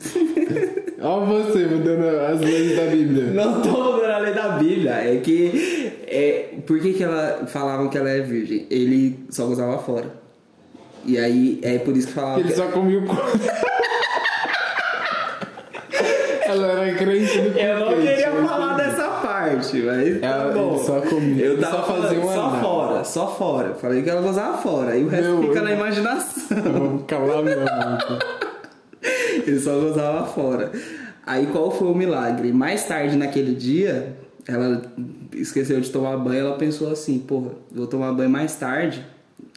[1.02, 3.24] Olha você mudando as leis da Bíblia.
[3.32, 5.92] Não tô mudando a lei da Bíblia, é que.
[6.06, 8.66] É, por que, que ela falavam que ela é virgem?
[8.70, 10.12] Ele só gozava fora.
[11.06, 12.54] E aí é por isso que falavam Ele que.
[12.54, 13.16] só comia o cu.
[16.44, 17.89] ela era crente do Eu não
[19.70, 20.22] parte, mas.
[20.22, 20.78] Ela- tá bom.
[20.78, 23.74] só comia, Eu tava só fazia falando um só fora, só fora.
[23.74, 24.96] Falei que ela gozava fora.
[24.96, 26.56] E o resto Meu, fica eu- na imaginação.
[26.72, 28.18] Vou calar minha boca.
[29.46, 30.70] Ele só gozava fora.
[31.26, 32.52] Aí qual foi o milagre?
[32.52, 34.16] Mais tarde naquele dia,
[34.46, 34.82] ela
[35.34, 39.04] esqueceu de tomar banho, ela pensou assim, porra, vou tomar banho mais tarde.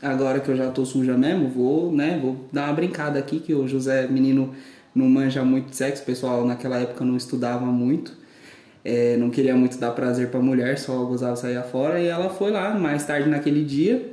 [0.02, 3.54] Agora que eu já tô suja mesmo, vou, né, vou dar uma brincada aqui, que
[3.54, 4.52] o José, menino,
[4.94, 8.12] não manja muito de sexo, o pessoal naquela época não estudava muito.
[8.84, 12.00] É, não queria muito dar prazer pra mulher, só gozava sair fora.
[12.00, 14.12] E ela foi lá, mais tarde naquele dia,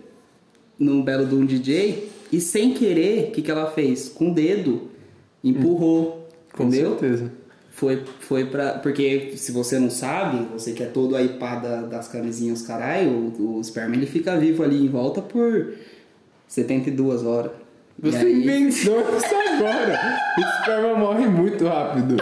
[0.78, 4.08] no belo de um DJ, e sem querer, o que, que ela fez?
[4.08, 4.88] Com o dedo,
[5.42, 6.90] empurrou, Com entendeu?
[6.98, 7.32] certeza.
[7.72, 8.72] Foi, foi pra.
[8.74, 13.10] Porque se você não sabe, você que é todo aí pá da- das camisinhas, caralho,
[13.38, 15.72] o, o esperma ele fica vivo ali em volta por
[16.46, 17.52] 72 horas.
[18.02, 19.98] E Você aí- inventou isso agora.
[20.36, 22.16] O esperma morre muito rápido.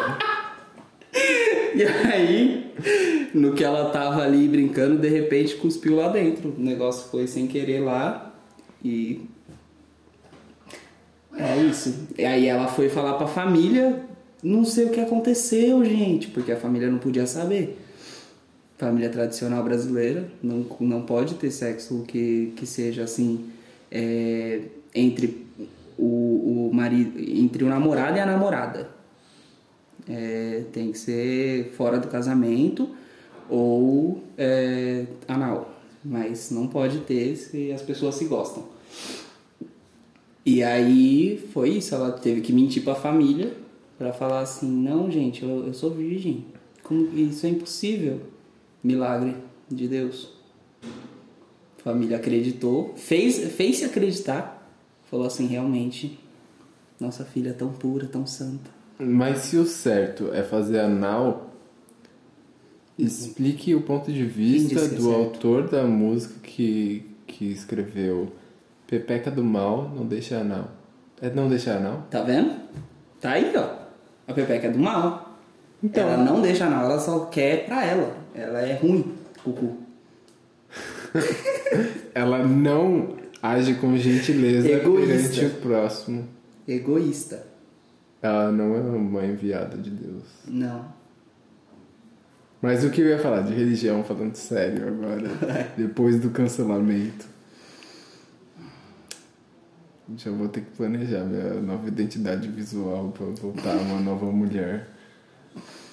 [1.78, 2.74] E aí,
[3.32, 6.52] no que ela tava ali brincando, de repente cuspiu lá dentro.
[6.58, 8.34] O negócio foi sem querer lá
[8.84, 9.20] e.
[11.36, 12.08] É isso.
[12.18, 14.02] E aí ela foi falar pra família,
[14.42, 17.78] não sei o que aconteceu, gente, porque a família não podia saber.
[18.76, 23.50] Família tradicional brasileira não, não pode ter sexo que, que seja assim
[23.90, 24.62] é,
[24.92, 25.46] entre
[25.96, 28.97] o, o marido, entre o namorado e a namorada.
[30.08, 32.88] É, tem que ser fora do casamento
[33.48, 35.74] ou é, anal.
[36.04, 38.64] Mas não pode ter se as pessoas se gostam.
[40.44, 43.52] E aí foi isso, ela teve que mentir pra família
[43.98, 46.46] pra falar assim, não gente, eu, eu sou virgem.
[46.82, 48.20] Como, isso é impossível.
[48.82, 49.36] Milagre
[49.68, 50.30] de Deus.
[51.78, 54.54] Família acreditou, fez, fez se acreditar.
[55.10, 56.18] Falou assim, realmente,
[56.98, 58.77] nossa filha é tão pura, tão santa.
[58.98, 61.50] Mas se o certo é fazer anal,
[62.98, 65.14] explique o ponto de vista é do certo?
[65.14, 68.32] autor da música que, que escreveu
[68.86, 70.70] Pepeca do Mal, não deixa anal.
[71.20, 72.06] É não deixa anal?
[72.10, 72.54] Tá vendo?
[73.20, 73.78] Tá aí, ó.
[74.26, 75.38] A Pepeca é do mal.
[75.82, 76.08] Então.
[76.08, 78.16] Ela não deixa não, ela só quer pra ela.
[78.34, 79.76] Ela é ruim, cucu.
[82.14, 85.06] Ela não age com gentileza Egoísta.
[85.06, 86.28] perante o próximo.
[86.66, 87.46] Egoísta.
[88.20, 90.24] Ela não é uma enviada de Deus.
[90.46, 90.92] Não.
[92.60, 95.28] Mas o que eu ia falar de religião, falando sério agora,
[95.78, 97.26] depois do cancelamento.
[100.16, 104.88] Já vou ter que planejar minha nova identidade visual pra voltar uma nova mulher.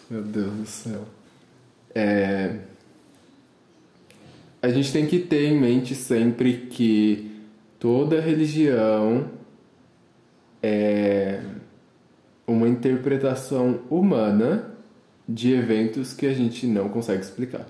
[0.09, 1.05] Meu Deus do céu.
[1.93, 2.59] É...
[4.61, 7.41] a gente tem que ter em mente sempre que
[7.79, 9.29] toda religião
[10.61, 11.41] é
[12.47, 14.71] uma interpretação humana
[15.27, 17.65] de eventos que a gente não consegue explicar.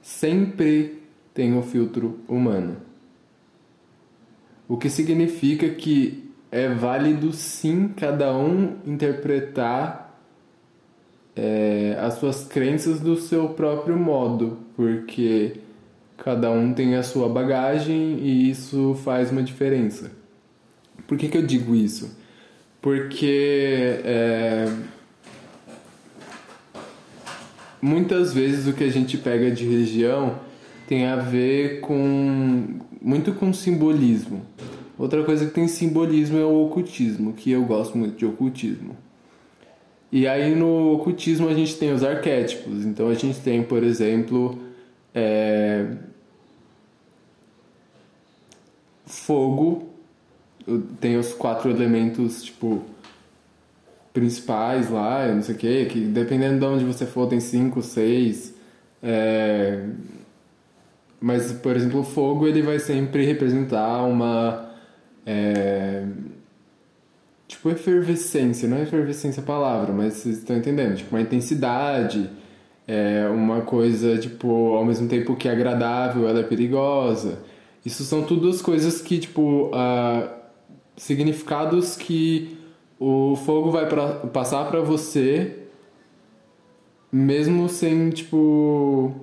[0.00, 2.76] Sempre tem o filtro humano.
[4.66, 10.04] O que significa que é válido sim cada um interpretar
[11.36, 15.60] é, as suas crenças do seu próprio modo, porque
[16.16, 20.12] cada um tem a sua bagagem e isso faz uma diferença.
[21.06, 22.16] Por que, que eu digo isso?
[22.84, 24.70] Porque é,
[27.80, 30.38] muitas vezes o que a gente pega de religião
[30.86, 34.44] tem a ver com muito com simbolismo.
[34.98, 38.94] Outra coisa que tem simbolismo é o ocultismo, que eu gosto muito de ocultismo.
[40.12, 42.84] E aí no ocultismo a gente tem os arquétipos.
[42.84, 44.58] Então a gente tem, por exemplo,
[45.14, 45.86] é...
[49.06, 49.93] fogo,
[51.00, 52.82] tem os quatro elementos tipo
[54.12, 58.54] principais lá, não sei o que, que dependendo de onde você for tem cinco, seis.
[59.02, 59.84] É...
[61.20, 64.70] Mas, por exemplo, o fogo ele vai sempre representar uma
[65.26, 66.04] é...
[67.46, 70.96] Tipo, efervescência, não é efervescência a palavra, mas vocês estão entendendo?
[70.96, 72.30] Tipo, uma intensidade,
[72.86, 77.38] é uma coisa, tipo, ao mesmo tempo que é agradável, ela é perigosa.
[77.84, 80.43] Isso são tudo as coisas que, tipo, uh,
[80.96, 82.58] significados que
[82.98, 85.58] o fogo vai pra, passar para você,
[87.10, 89.14] mesmo sem, tipo,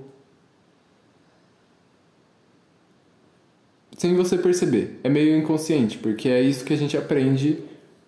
[3.98, 5.00] sem você perceber.
[5.04, 7.60] É meio inconsciente, porque é isso que a gente aprende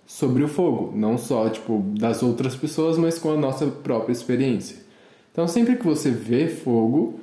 [0.05, 4.77] sobre o fogo, não só tipo das outras pessoas, mas com a nossa própria experiência.
[5.31, 7.19] Então, sempre que você vê fogo,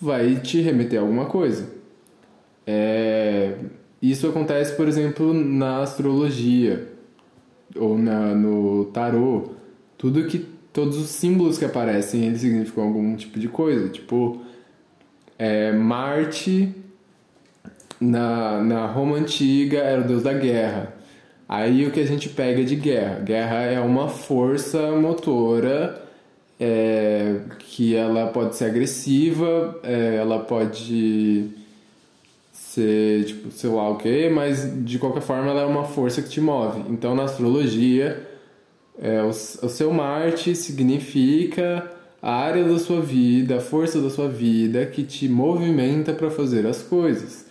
[0.00, 1.70] vai te remeter a alguma coisa.
[2.66, 3.56] É...
[4.02, 6.88] Isso acontece, por exemplo, na astrologia
[7.76, 9.52] ou na, no tarô.
[9.96, 13.88] Tudo que todos os símbolos que aparecem eles significam algum tipo de coisa.
[13.88, 14.42] Tipo,
[15.38, 16.74] é, Marte
[18.00, 20.94] na, na Roma antiga era o deus da guerra.
[21.48, 23.20] Aí o que a gente pega de guerra?
[23.20, 26.02] Guerra é uma força motora
[26.58, 31.61] é, que ela pode ser agressiva, é, ela pode
[32.72, 36.28] ser, tipo, sei lá o que, mas de qualquer forma ela é uma força que
[36.28, 36.82] te move.
[36.88, 38.26] Então na astrologia,
[38.98, 44.28] é, o, o seu Marte significa a área da sua vida, a força da sua
[44.28, 47.44] vida que te movimenta para fazer as coisas.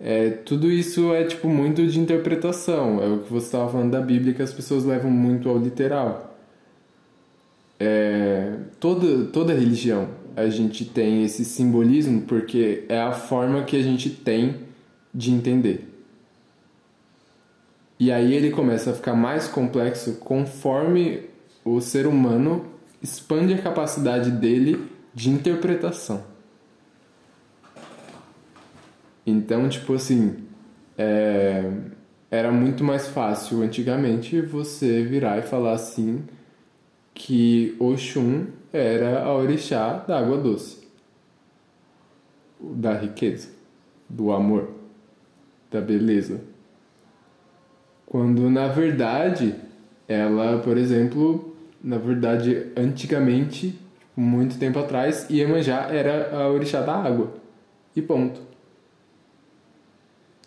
[0.00, 3.00] É, tudo isso é tipo muito de interpretação.
[3.02, 6.36] É o que você estava falando da Bíblia que as pessoas levam muito ao literal.
[7.78, 13.82] É, toda, toda religião a gente tem esse simbolismo porque é a forma que a
[13.82, 14.56] gente tem
[15.12, 15.88] de entender.
[17.98, 21.22] E aí ele começa a ficar mais complexo conforme
[21.64, 22.66] o ser humano
[23.02, 26.22] expande a capacidade dele de interpretação.
[29.26, 30.36] Então, tipo assim,
[30.98, 31.72] é,
[32.30, 36.22] era muito mais fácil antigamente você virar e falar assim
[37.16, 40.86] que Oxum era a orixá da água doce,
[42.60, 43.48] da riqueza,
[44.06, 44.70] do amor,
[45.70, 46.42] da beleza.
[48.04, 49.54] Quando na verdade
[50.06, 53.80] ela, por exemplo, na verdade antigamente,
[54.14, 57.32] muito tempo atrás, Iemanjá era a orixá da água.
[57.96, 58.42] E ponto.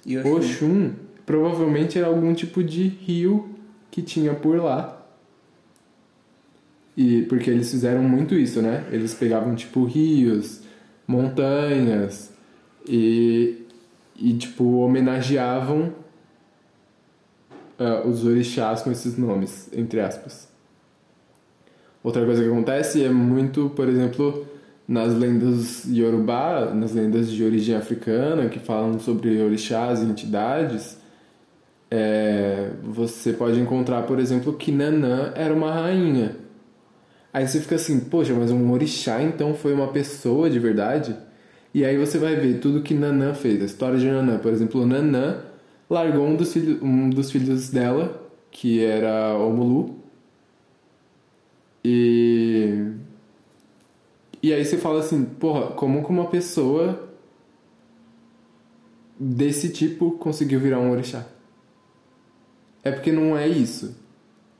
[0.05, 0.35] E Oxum?
[0.35, 0.93] Oxum
[1.25, 3.55] provavelmente era algum tipo de rio
[3.89, 4.98] que tinha por lá.
[6.99, 8.83] E porque eles fizeram muito isso, né?
[8.91, 10.59] Eles pegavam tipo rios,
[11.07, 12.29] montanhas
[12.85, 13.65] e
[14.21, 15.93] e tipo homenageavam
[17.79, 20.49] uh, os orixás com esses nomes, entre aspas.
[22.03, 24.45] Outra coisa que acontece é muito, por exemplo,
[24.85, 30.97] nas lendas Yorubá, nas lendas de origem africana, que falam sobre orixás e entidades,
[31.89, 36.48] é, você pode encontrar, por exemplo, que Nanã era uma rainha.
[37.39, 41.15] Aí você fica assim, poxa, mas um orixá então foi uma pessoa de verdade?
[41.73, 44.37] E aí você vai ver tudo que Nanã fez, a história de Nanã.
[44.37, 45.41] Por exemplo, Nanã
[45.89, 49.95] largou um dos, filhos, um dos filhos dela, que era Omulu,
[51.81, 52.91] e
[54.43, 57.09] e aí você fala assim, porra, como que uma pessoa
[59.17, 61.25] desse tipo conseguiu virar um orixá?
[62.83, 63.95] É porque não é isso.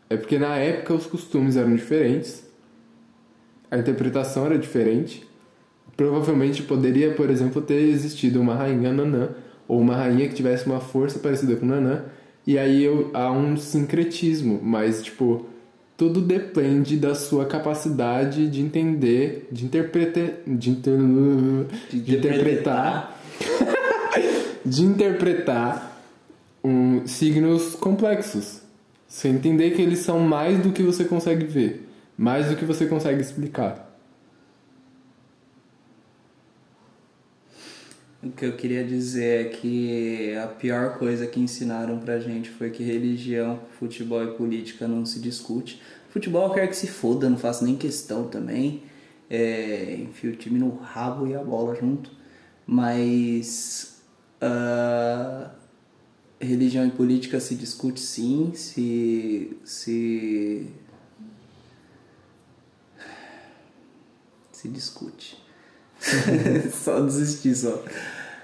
[0.10, 2.48] É porque na época os costumes eram diferentes,
[3.72, 5.28] a interpretação era diferente,
[5.96, 9.30] provavelmente poderia, por exemplo, ter existido uma rainha Nanã,
[9.68, 12.04] ou uma rainha que tivesse uma força parecida com Nanã,
[12.48, 15.46] e aí eu, há um sincretismo, mas, tipo,
[16.00, 20.98] tudo depende da sua capacidade de entender, de interpretar, de, inter...
[21.92, 23.22] de interpretar,
[24.66, 26.02] de interpretar
[26.64, 28.62] um, signos complexos.
[29.06, 31.89] Você entender que eles são mais do que você consegue ver,
[32.20, 33.98] mais do que você consegue explicar.
[38.22, 42.72] O que eu queria dizer é que a pior coisa que ensinaram pra gente foi
[42.72, 45.82] que religião, futebol e política não se discute.
[46.10, 48.84] Futebol eu quero que se foda, não faço nem questão também.
[49.30, 52.12] É, enfio o time no rabo e a bola junto.
[52.68, 54.04] Mas
[54.44, 55.50] uh,
[56.38, 60.68] religião e política se discute sim, se, se
[64.60, 65.38] se discute.
[66.72, 67.82] só desistir só.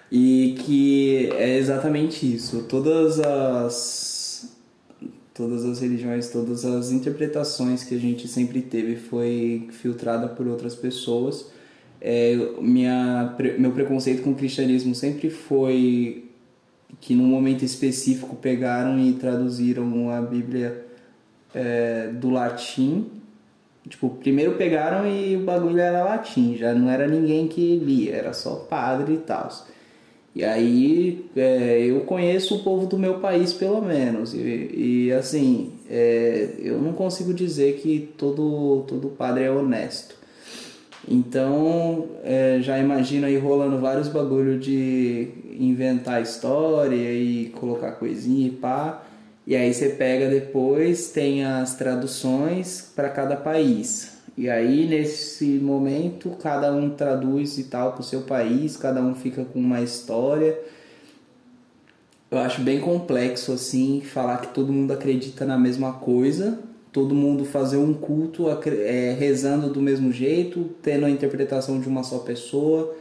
[0.09, 2.63] E que é exatamente isso.
[2.63, 4.55] Todas as
[5.33, 10.73] todas as religiões, todas as interpretações que a gente sempre teve foi filtrada por outras
[10.73, 11.47] pessoas.
[11.99, 16.29] É, minha, meu preconceito com o cristianismo sempre foi
[17.01, 20.85] que num momento específico pegaram e traduziram a Bíblia
[21.53, 23.11] é, do latim
[23.87, 28.33] Tipo, primeiro pegaram e o bagulho era latim, já não era ninguém que lia, era
[28.33, 29.49] só padre e tal.
[30.35, 34.33] E aí é, eu conheço o povo do meu país pelo menos.
[34.33, 40.15] E, e assim, é, eu não consigo dizer que todo, todo padre é honesto.
[41.07, 48.51] Então é, já imagino aí rolando vários bagulho de inventar história e colocar coisinha e
[48.51, 49.04] pá.
[49.47, 54.17] E aí você pega depois, tem as traduções para cada país.
[54.37, 59.13] E aí nesse momento cada um traduz e tal para o seu país, cada um
[59.13, 60.59] fica com uma história.
[62.31, 66.59] Eu acho bem complexo assim falar que todo mundo acredita na mesma coisa,
[66.91, 72.03] todo mundo fazer um culto é, rezando do mesmo jeito, tendo a interpretação de uma
[72.03, 72.95] só pessoa.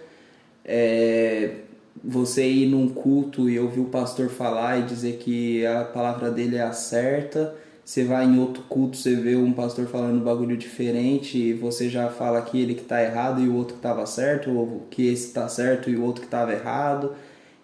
[0.64, 1.64] É,
[2.03, 6.57] você ir num culto e ouvir o pastor falar e dizer que a palavra dele
[6.57, 10.57] é a certa, você vai em outro culto, você vê um pastor falando um bagulho
[10.57, 14.07] diferente e você já fala que ele que está errado e o outro que estava
[14.07, 17.12] certo, ou que esse está certo e o outro que estava errado.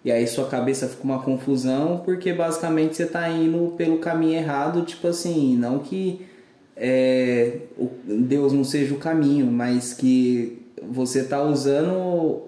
[0.05, 4.83] E aí sua cabeça fica uma confusão porque basicamente você está indo pelo caminho errado,
[4.83, 6.25] tipo assim, não que
[6.75, 7.57] é,
[8.05, 12.43] Deus não seja o caminho, mas que você está usando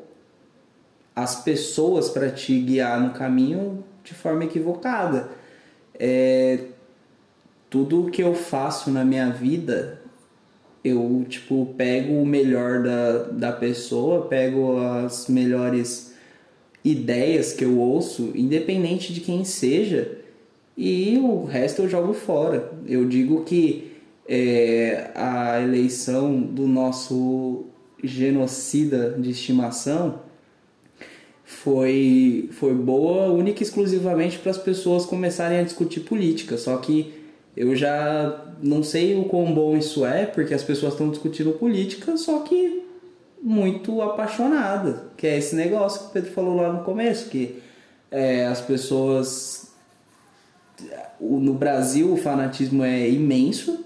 [1.16, 5.30] as pessoas para te guiar no caminho de forma equivocada.
[5.98, 6.60] É,
[7.70, 10.02] tudo que eu faço na minha vida,
[10.84, 16.14] eu tipo pego o melhor da, da pessoa, pego as melhores
[16.84, 20.18] ideias que eu ouço, independente de quem seja,
[20.76, 22.72] e o resto eu jogo fora.
[22.86, 23.92] Eu digo que
[24.28, 27.66] é, a eleição do nosso
[28.04, 30.20] genocida de estimação
[31.54, 36.58] foi, foi boa única e exclusivamente para as pessoas começarem a discutir política.
[36.58, 37.14] Só que
[37.56, 42.18] eu já não sei o quão bom isso é, porque as pessoas estão discutindo política,
[42.18, 42.84] só que
[43.42, 47.62] muito apaixonada, que é esse negócio que o Pedro falou lá no começo, que
[48.10, 49.72] é, as pessoas
[51.20, 53.86] no Brasil o fanatismo é imenso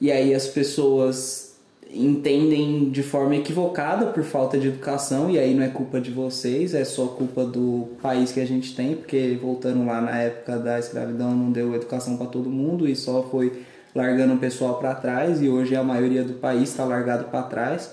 [0.00, 1.51] e aí as pessoas
[1.92, 6.74] entendem de forma equivocada por falta de educação, e aí não é culpa de vocês,
[6.74, 10.78] é só culpa do país que a gente tem, porque voltando lá na época da
[10.78, 13.62] escravidão não deu educação para todo mundo e só foi
[13.94, 17.92] largando o pessoal para trás, e hoje a maioria do país está largado para trás.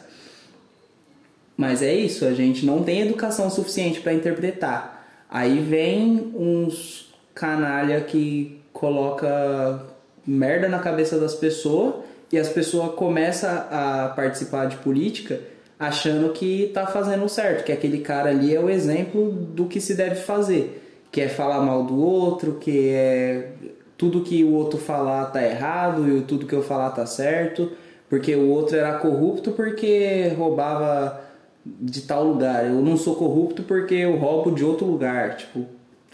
[1.57, 5.05] Mas é isso, a gente não tem educação suficiente para interpretar.
[5.29, 9.85] Aí vem uns canalha que coloca
[10.25, 15.39] merda na cabeça das pessoas e as pessoas começam a participar de política
[15.79, 19.95] achando que tá fazendo certo, que aquele cara ali é o exemplo do que se
[19.95, 23.53] deve fazer, que é falar mal do outro, que é
[23.97, 27.71] tudo que o outro falar tá errado e tudo que eu falar tá certo,
[28.09, 31.21] porque o outro era corrupto porque roubava
[31.65, 32.65] de tal lugar.
[32.65, 35.65] Eu não sou corrupto porque eu roubo de outro lugar, tipo,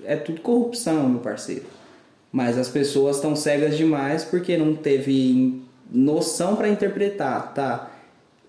[0.04, 1.66] é tudo corrupção, meu parceiro.
[2.32, 7.92] Mas as pessoas estão cegas demais porque não teve noção para interpretar, tá?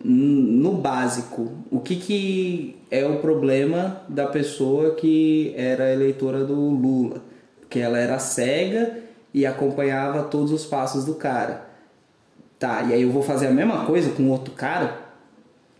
[0.02, 7.22] No básico, o que, que é o problema da pessoa que era eleitora do Lula?
[7.68, 8.98] Que ela era cega
[9.32, 11.66] e acompanhava todos os passos do cara.
[12.58, 14.98] Tá, e aí eu vou fazer a mesma coisa com outro cara?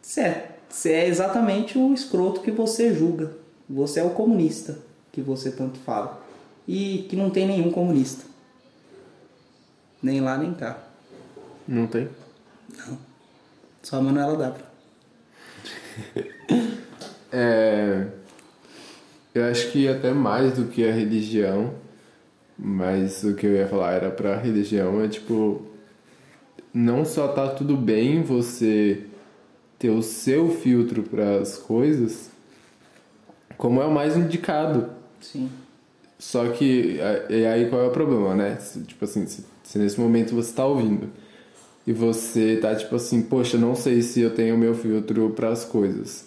[0.03, 0.55] Certo.
[0.69, 3.33] você é exatamente o escroto que você julga.
[3.69, 4.79] Você é o comunista
[5.11, 6.23] que você tanto fala.
[6.69, 8.25] E que não tem nenhum comunista.
[10.03, 10.86] Nem lá nem cá.
[11.67, 12.09] Não tem?
[13.83, 14.67] Só a Manuela Dávila.
[17.39, 18.07] É,
[19.35, 21.75] eu acho que até mais do que a religião,
[22.57, 25.61] mas o que eu ia falar era pra religião, é tipo,
[26.73, 29.05] não só tá tudo bem você
[29.79, 32.31] ter o seu filtro para as coisas,
[33.59, 34.89] como é o mais indicado.
[35.21, 35.51] Sim.
[36.19, 36.99] Só que,
[37.29, 38.57] e aí qual é o problema, né?
[38.87, 41.11] Tipo assim, se, se nesse momento você tá ouvindo
[41.87, 45.65] e você tá tipo assim, poxa, não sei se eu tenho meu filtro para as
[45.65, 46.27] coisas.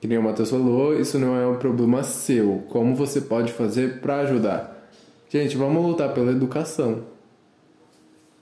[0.00, 2.62] Que nem o Matheus falou, isso não é um problema seu.
[2.68, 4.88] Como você pode fazer para ajudar?
[5.28, 7.02] Gente, vamos lutar pela educação.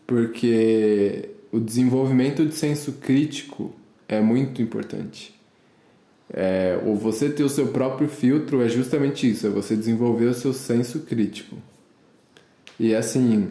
[0.07, 3.75] Porque o desenvolvimento de senso crítico
[4.07, 5.35] é muito importante.
[6.33, 10.35] É, ou você ter o seu próprio filtro é justamente isso, é você desenvolver o
[10.35, 11.57] seu senso crítico.
[12.79, 13.49] E assim,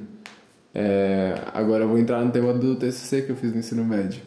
[0.77, 4.21] é, agora eu vou entrar no tema do TCC que eu fiz no ensino médio.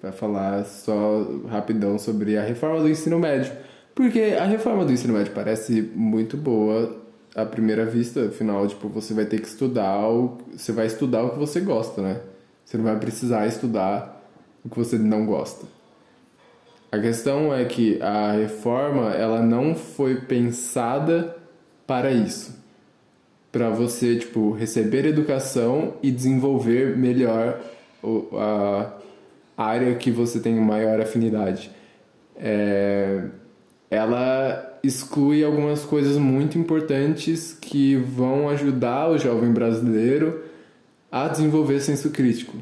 [0.00, 3.52] Vai falar só rapidão sobre a reforma do ensino médio.
[3.92, 6.96] Porque a reforma do ensino médio parece muito boa
[7.34, 11.30] à primeira vista, afinal, tipo, você vai ter que estudar, o, você vai estudar o
[11.30, 12.20] que você gosta, né?
[12.64, 14.22] Você não vai precisar estudar
[14.64, 15.66] o que você não gosta.
[16.92, 21.36] A questão é que a reforma ela não foi pensada
[21.86, 22.54] para isso.
[23.50, 27.60] Para você, tipo, receber educação e desenvolver melhor
[28.36, 28.92] a
[29.56, 31.70] área que você tem maior afinidade.
[32.36, 33.24] É,
[33.90, 40.44] ela exclui algumas coisas muito importantes que vão ajudar o jovem brasileiro
[41.10, 42.56] a desenvolver senso crítico.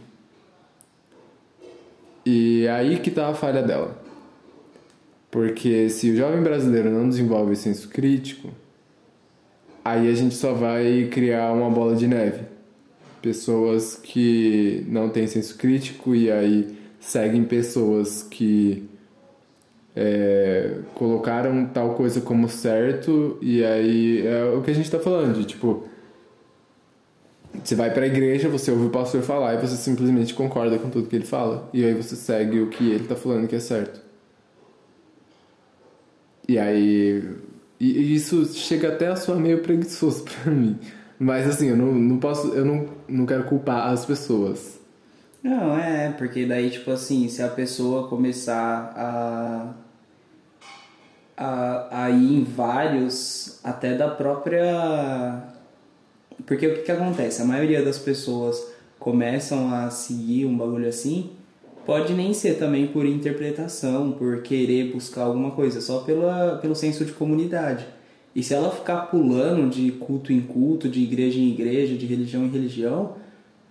[2.24, 4.02] E é aí que tá a falha dela.
[5.30, 8.50] Porque se o jovem brasileiro não desenvolve senso crítico,
[9.84, 12.42] aí a gente só vai criar uma bola de neve.
[13.20, 18.88] Pessoas que não têm senso crítico e aí seguem pessoas que
[19.96, 25.38] é, colocaram tal coisa como certo e aí é o que a gente tá falando,
[25.38, 25.88] de tipo.
[27.62, 31.08] Você vai pra igreja, você ouve o pastor falar e você simplesmente concorda com tudo
[31.08, 31.70] que ele fala.
[31.72, 34.00] E aí você segue o que ele tá falando que é certo.
[36.48, 37.22] E aí.
[37.78, 40.78] E isso chega até a soar meio preguiçoso pra mim.
[41.18, 42.48] Mas assim, eu não, não posso.
[42.48, 44.80] Eu não, não quero culpar as pessoas.
[45.42, 49.74] Não, é, porque daí, tipo assim, se a pessoa começar a,
[51.36, 55.42] a, a ir em vários, até da própria.
[56.46, 57.42] Porque o que, que acontece?
[57.42, 61.30] A maioria das pessoas começam a seguir um bagulho assim,
[61.84, 67.04] pode nem ser também por interpretação, por querer buscar alguma coisa, só pela, pelo senso
[67.04, 67.86] de comunidade.
[68.34, 72.44] E se ela ficar pulando de culto em culto, de igreja em igreja, de religião
[72.44, 73.12] em religião,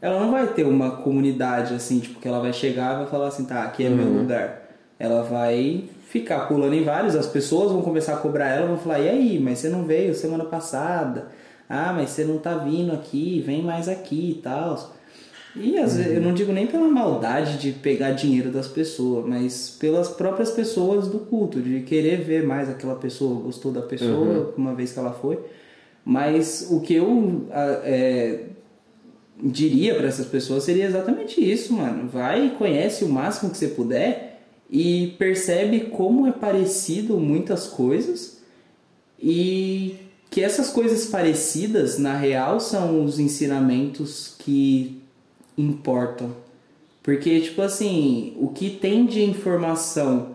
[0.02, 3.28] ela não vai ter uma comunidade assim, tipo, que ela vai chegar e vai falar
[3.28, 4.64] assim, tá, aqui é meu lugar.
[4.98, 9.00] Ela vai ficar pulando em vários, as pessoas vão começar a cobrar ela, vão falar,
[9.00, 11.30] e aí, mas você não veio semana passada?
[11.68, 14.94] Ah, mas você não tá vindo aqui, vem mais aqui e tal.
[15.56, 19.70] E às vezes, eu não digo nem pela maldade de pegar dinheiro das pessoas, mas
[19.80, 24.74] pelas próprias pessoas do culto, de querer ver mais aquela pessoa, gostou da pessoa, uma
[24.74, 25.40] vez que ela foi.
[26.04, 28.46] Mas o que eu é,
[29.42, 32.10] diria para essas pessoas seria exatamente isso, mano.
[32.10, 38.42] Vai e conhece o máximo que você puder e percebe como é parecido muitas coisas
[39.22, 39.98] e
[40.32, 45.03] que essas coisas parecidas, na real, são os ensinamentos que
[45.58, 46.32] importam.
[47.02, 50.34] Porque, tipo assim, o que tem de informação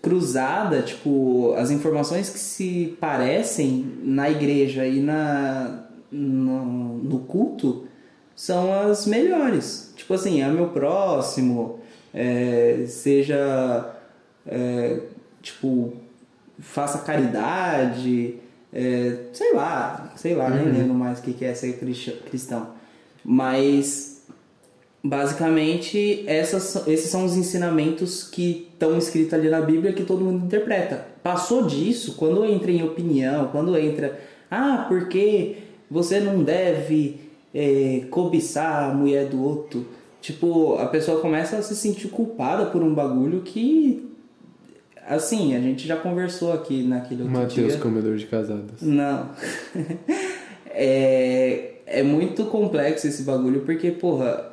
[0.00, 7.86] cruzada, tipo, as informações que se parecem na igreja e na, no, no culto
[8.34, 9.92] são as melhores.
[9.96, 11.80] Tipo assim, é meu próximo,
[12.14, 13.94] é, seja,
[14.46, 15.00] é,
[15.42, 15.92] tipo,
[16.60, 18.36] faça caridade,
[18.72, 22.77] é, sei lá, sei lá, nem lembro mais o que é ser cristã- cristão.
[23.24, 24.18] Mas
[25.02, 30.44] basicamente essas, esses são os ensinamentos que estão escritos ali na Bíblia que todo mundo
[30.44, 31.06] interpreta.
[31.22, 34.18] Passou disso, quando entra em opinião, quando entra,
[34.50, 35.56] ah, porque
[35.90, 37.20] você não deve
[37.54, 39.86] é, cobiçar a mulher do outro.
[40.20, 44.10] Tipo, a pessoa começa a se sentir culpada por um bagulho que,
[45.06, 47.78] assim, a gente já conversou aqui naquele outro Matheus, dia.
[47.78, 48.82] comedor de casadas.
[48.82, 49.30] Não.
[50.66, 54.52] é, é muito complexo esse bagulho porque, porra,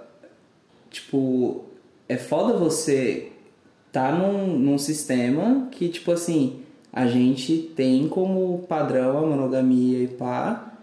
[0.90, 1.66] tipo,
[2.08, 3.32] é foda você
[3.92, 10.08] tá num, num sistema que, tipo assim, a gente tem como padrão a monogamia e
[10.08, 10.74] pá,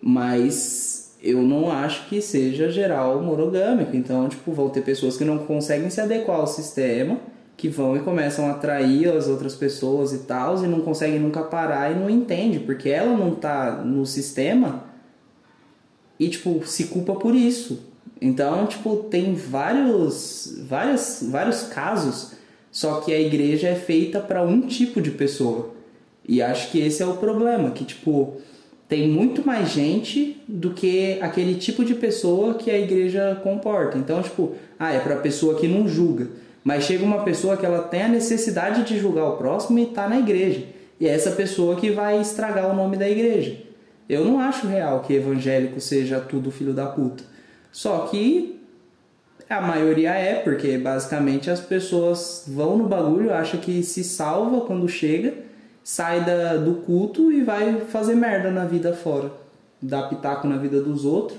[0.00, 3.96] mas eu não acho que seja geral monogâmico.
[3.96, 7.18] Então, tipo, vão ter pessoas que não conseguem se adequar ao sistema,
[7.56, 11.42] que vão e começam a atrair as outras pessoas e tal, e não conseguem nunca
[11.42, 14.93] parar e não entende, porque ela não tá no sistema
[16.18, 17.80] e, tipo, se culpa por isso.
[18.20, 22.32] Então, tipo, tem vários, vários, vários casos,
[22.70, 25.74] só que a igreja é feita para um tipo de pessoa.
[26.26, 28.38] E acho que esse é o problema, que, tipo,
[28.88, 33.98] tem muito mais gente do que aquele tipo de pessoa que a igreja comporta.
[33.98, 36.28] Então, tipo, ah, é pra pessoa que não julga.
[36.62, 40.08] Mas chega uma pessoa que ela tem a necessidade de julgar o próximo e tá
[40.08, 40.64] na igreja.
[40.98, 43.58] E é essa pessoa que vai estragar o nome da igreja.
[44.08, 47.24] Eu não acho real que evangélico seja tudo filho da puta.
[47.72, 48.60] Só que
[49.48, 54.88] a maioria é, porque basicamente as pessoas vão no bagulho, acham que se salva quando
[54.88, 55.34] chega,
[55.82, 59.30] sai da, do culto e vai fazer merda na vida fora.
[59.80, 61.38] Dar pitaco na vida dos outros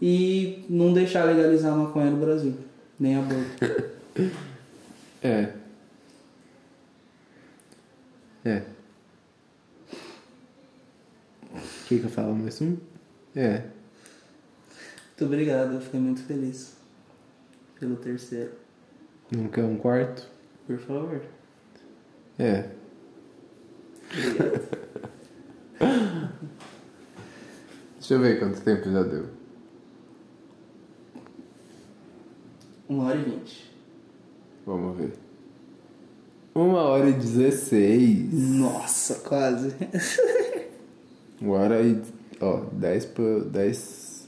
[0.00, 2.54] e não deixar legalizar a maconha no Brasil.
[2.98, 3.96] Nem aborto.
[5.22, 5.48] É.
[8.44, 8.62] É.
[11.86, 12.76] O que, que eu falo mais um?
[13.36, 13.58] É.
[13.58, 16.74] Muito obrigado, eu fiquei muito feliz
[17.78, 18.54] pelo terceiro.
[19.30, 20.28] Não quer um quarto?
[20.66, 21.22] Por favor.
[22.40, 22.70] É.
[24.10, 24.68] Obrigado.
[27.98, 29.28] Deixa eu ver quanto tempo já deu.
[32.88, 33.72] Uma hora e vinte.
[34.66, 35.12] Vamos ver.
[36.52, 38.32] Uma hora e dezesseis.
[38.32, 39.72] Nossa, quase.
[41.40, 42.00] Uma hora e.
[42.40, 43.44] Ó, dez por.
[43.44, 44.26] Dez.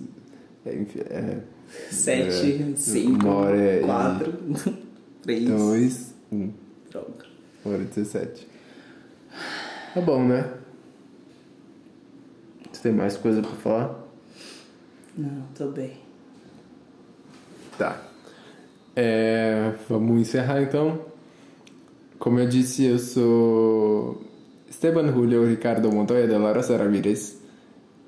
[0.66, 1.38] É, enfim, é,
[1.90, 4.34] Sete, É, cinco, uma hora e- quatro,
[5.22, 5.44] três.
[5.48, 6.50] dois, um.
[6.90, 7.26] Droga.
[7.64, 8.46] Uma hora e dezessete.
[9.94, 10.54] Tá bom, né?
[12.72, 14.04] Você tem mais coisa pra falar?
[15.16, 15.92] Não, tô bem.
[17.76, 18.02] Tá.
[18.94, 21.00] É, vamos encerrar então.
[22.18, 24.22] Como eu disse, eu sou
[24.78, 27.36] Esteban Julio Ricardo Montoya de Lara Ramírez.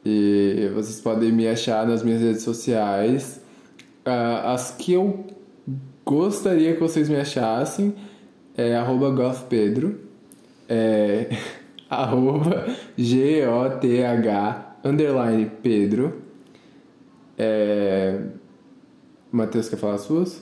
[0.04, 3.40] E vocês podem me achar nas minhas redes sociais.
[4.04, 5.26] Ah, as que eu
[6.06, 7.92] gostaria que vocês me achassem
[8.56, 9.98] é arroba gothpedro.
[10.68, 11.30] É
[11.90, 12.66] arroba
[12.96, 16.22] G-O-T-H underline Pedro.
[17.36, 18.16] É...
[19.32, 20.40] Matheus quer falar as suas?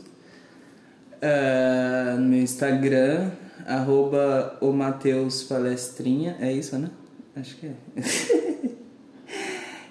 [1.22, 3.30] Ah, no meu Instagram,
[3.68, 6.36] arroba o Mateus Palestrinha.
[6.40, 6.90] É isso, né?
[7.36, 7.74] Acho que é.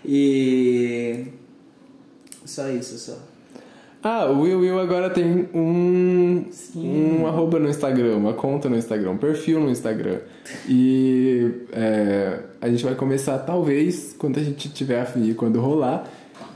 [0.03, 1.27] e.
[2.43, 3.17] Só isso, só.
[4.03, 6.45] Ah, o Will Will agora tem um,
[6.75, 10.19] um arroba no Instagram, uma conta no Instagram, um perfil no Instagram.
[10.67, 16.07] E é, a gente vai começar, talvez, quando a gente tiver afim, quando rolar,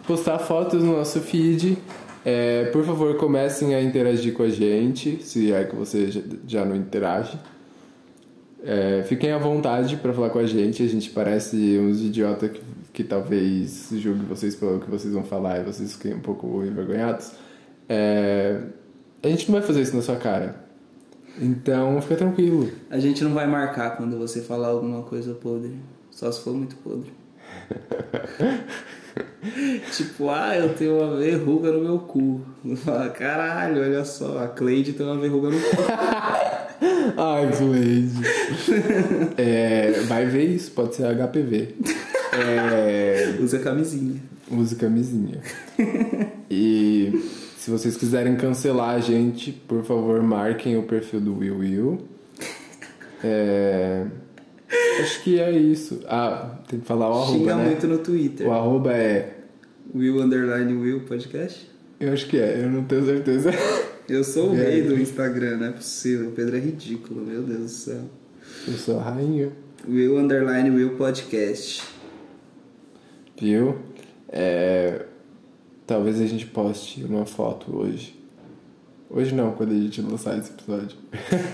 [0.07, 1.77] postar fotos no nosso feed.
[2.23, 6.09] É, por favor, comecem a interagir com a gente, se é que você
[6.47, 7.37] já- não interage.
[8.63, 10.83] É, fiquem à vontade para falar com a gente.
[10.83, 12.61] A gente parece uns idiota que,
[12.93, 17.31] que talvez julgue vocês pelo que vocês vão falar e vocês fiquem um pouco envergonhados.
[17.89, 18.61] É,
[19.23, 20.63] a gente não vai fazer isso na sua cara.
[21.39, 22.69] Então, fica tranquilo.
[22.89, 25.75] A gente não vai marcar quando você falar alguma coisa podre.
[26.11, 27.11] Só se for muito podre.
[29.91, 32.41] tipo, ah, eu tenho uma verruga no meu cu.
[33.17, 35.67] Caralho, olha só, a Cleide tem uma verruga no cu.
[37.17, 38.21] Ai, Cleide.
[39.37, 41.75] é, vai ver isso, pode ser HPV.
[42.33, 44.21] É, Usa camisinha.
[44.49, 45.39] use camisinha.
[46.49, 47.11] E
[47.57, 52.07] se vocês quiserem cancelar a gente, por favor, marquem o perfil do Will Will.
[53.23, 54.05] É,
[55.01, 56.01] acho que é isso.
[56.07, 57.65] Ah, tem que falar o arroba, Xinga né?
[57.65, 58.47] muito no Twitter.
[58.47, 59.37] O arroba é...
[59.93, 61.69] Will Underline Will Podcast.
[61.99, 63.51] Eu acho que é, eu não tenho certeza.
[64.09, 66.29] Eu sou o E rei do Instagram, não é possível.
[66.29, 68.01] O Pedro é ridículo, meu Deus do céu.
[68.67, 69.53] Eu sou a rainha.
[69.87, 71.81] Will Underline Will Podcast.
[73.39, 73.77] Viu?
[74.27, 75.05] É,
[75.87, 78.19] talvez a gente poste uma foto hoje.
[79.09, 80.97] Hoje não, quando a gente lançar esse episódio.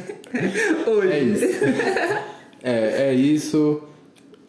[0.88, 1.12] Hoje.
[1.12, 1.46] É isso.
[2.68, 3.82] é, é isso.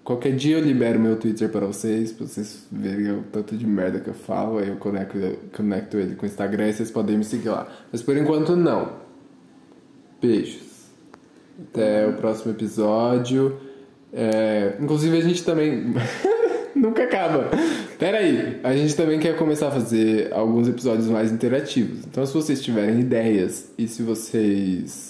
[0.02, 4.00] Qualquer dia eu libero meu Twitter para vocês, pra vocês verem o tanto de merda
[4.00, 4.58] que eu falo.
[4.58, 5.18] Aí eu conecto,
[5.54, 7.68] conecto ele com o Instagram e vocês podem me seguir lá.
[7.92, 8.92] Mas por enquanto, não.
[10.20, 10.88] Beijos.
[11.60, 13.60] Até o próximo episódio.
[14.12, 15.94] É, inclusive, a gente também.
[16.74, 17.50] Nunca acaba.
[17.98, 22.04] Pera aí, a gente também quer começar a fazer alguns episódios mais interativos.
[22.06, 25.07] Então, se vocês tiverem ideias e se vocês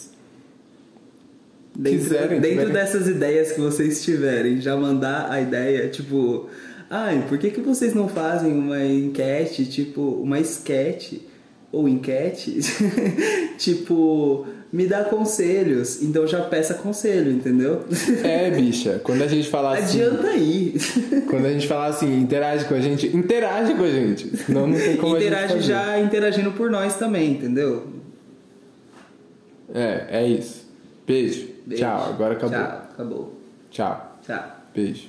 [1.80, 6.48] Dentro, quiserem, dentro tiverem- dessas ideias que vocês tiverem, já mandar a ideia, tipo,
[6.90, 11.12] ai, por que, que vocês não fazem uma enquete, tipo, uma sketch
[11.70, 12.58] ou enquete,
[13.58, 17.84] tipo, me dá conselhos, então já peça conselho, entendeu?
[18.24, 20.02] É, bicha, quando a gente falar assim.
[20.02, 20.74] Adianta aí.
[21.30, 24.36] Quando a gente falar assim, interage com a gente, interage com a gente.
[24.36, 27.86] Senão não tem como Interage já interagindo por nós também, entendeu?
[29.72, 30.66] É, é isso.
[31.06, 31.57] Beijo.
[31.68, 31.84] Beijo.
[31.84, 32.58] Tchau, agora acabou.
[32.58, 33.40] Tchau, acabou.
[33.70, 34.18] Tchau.
[34.26, 34.44] Tchau.
[34.74, 35.08] Beijo.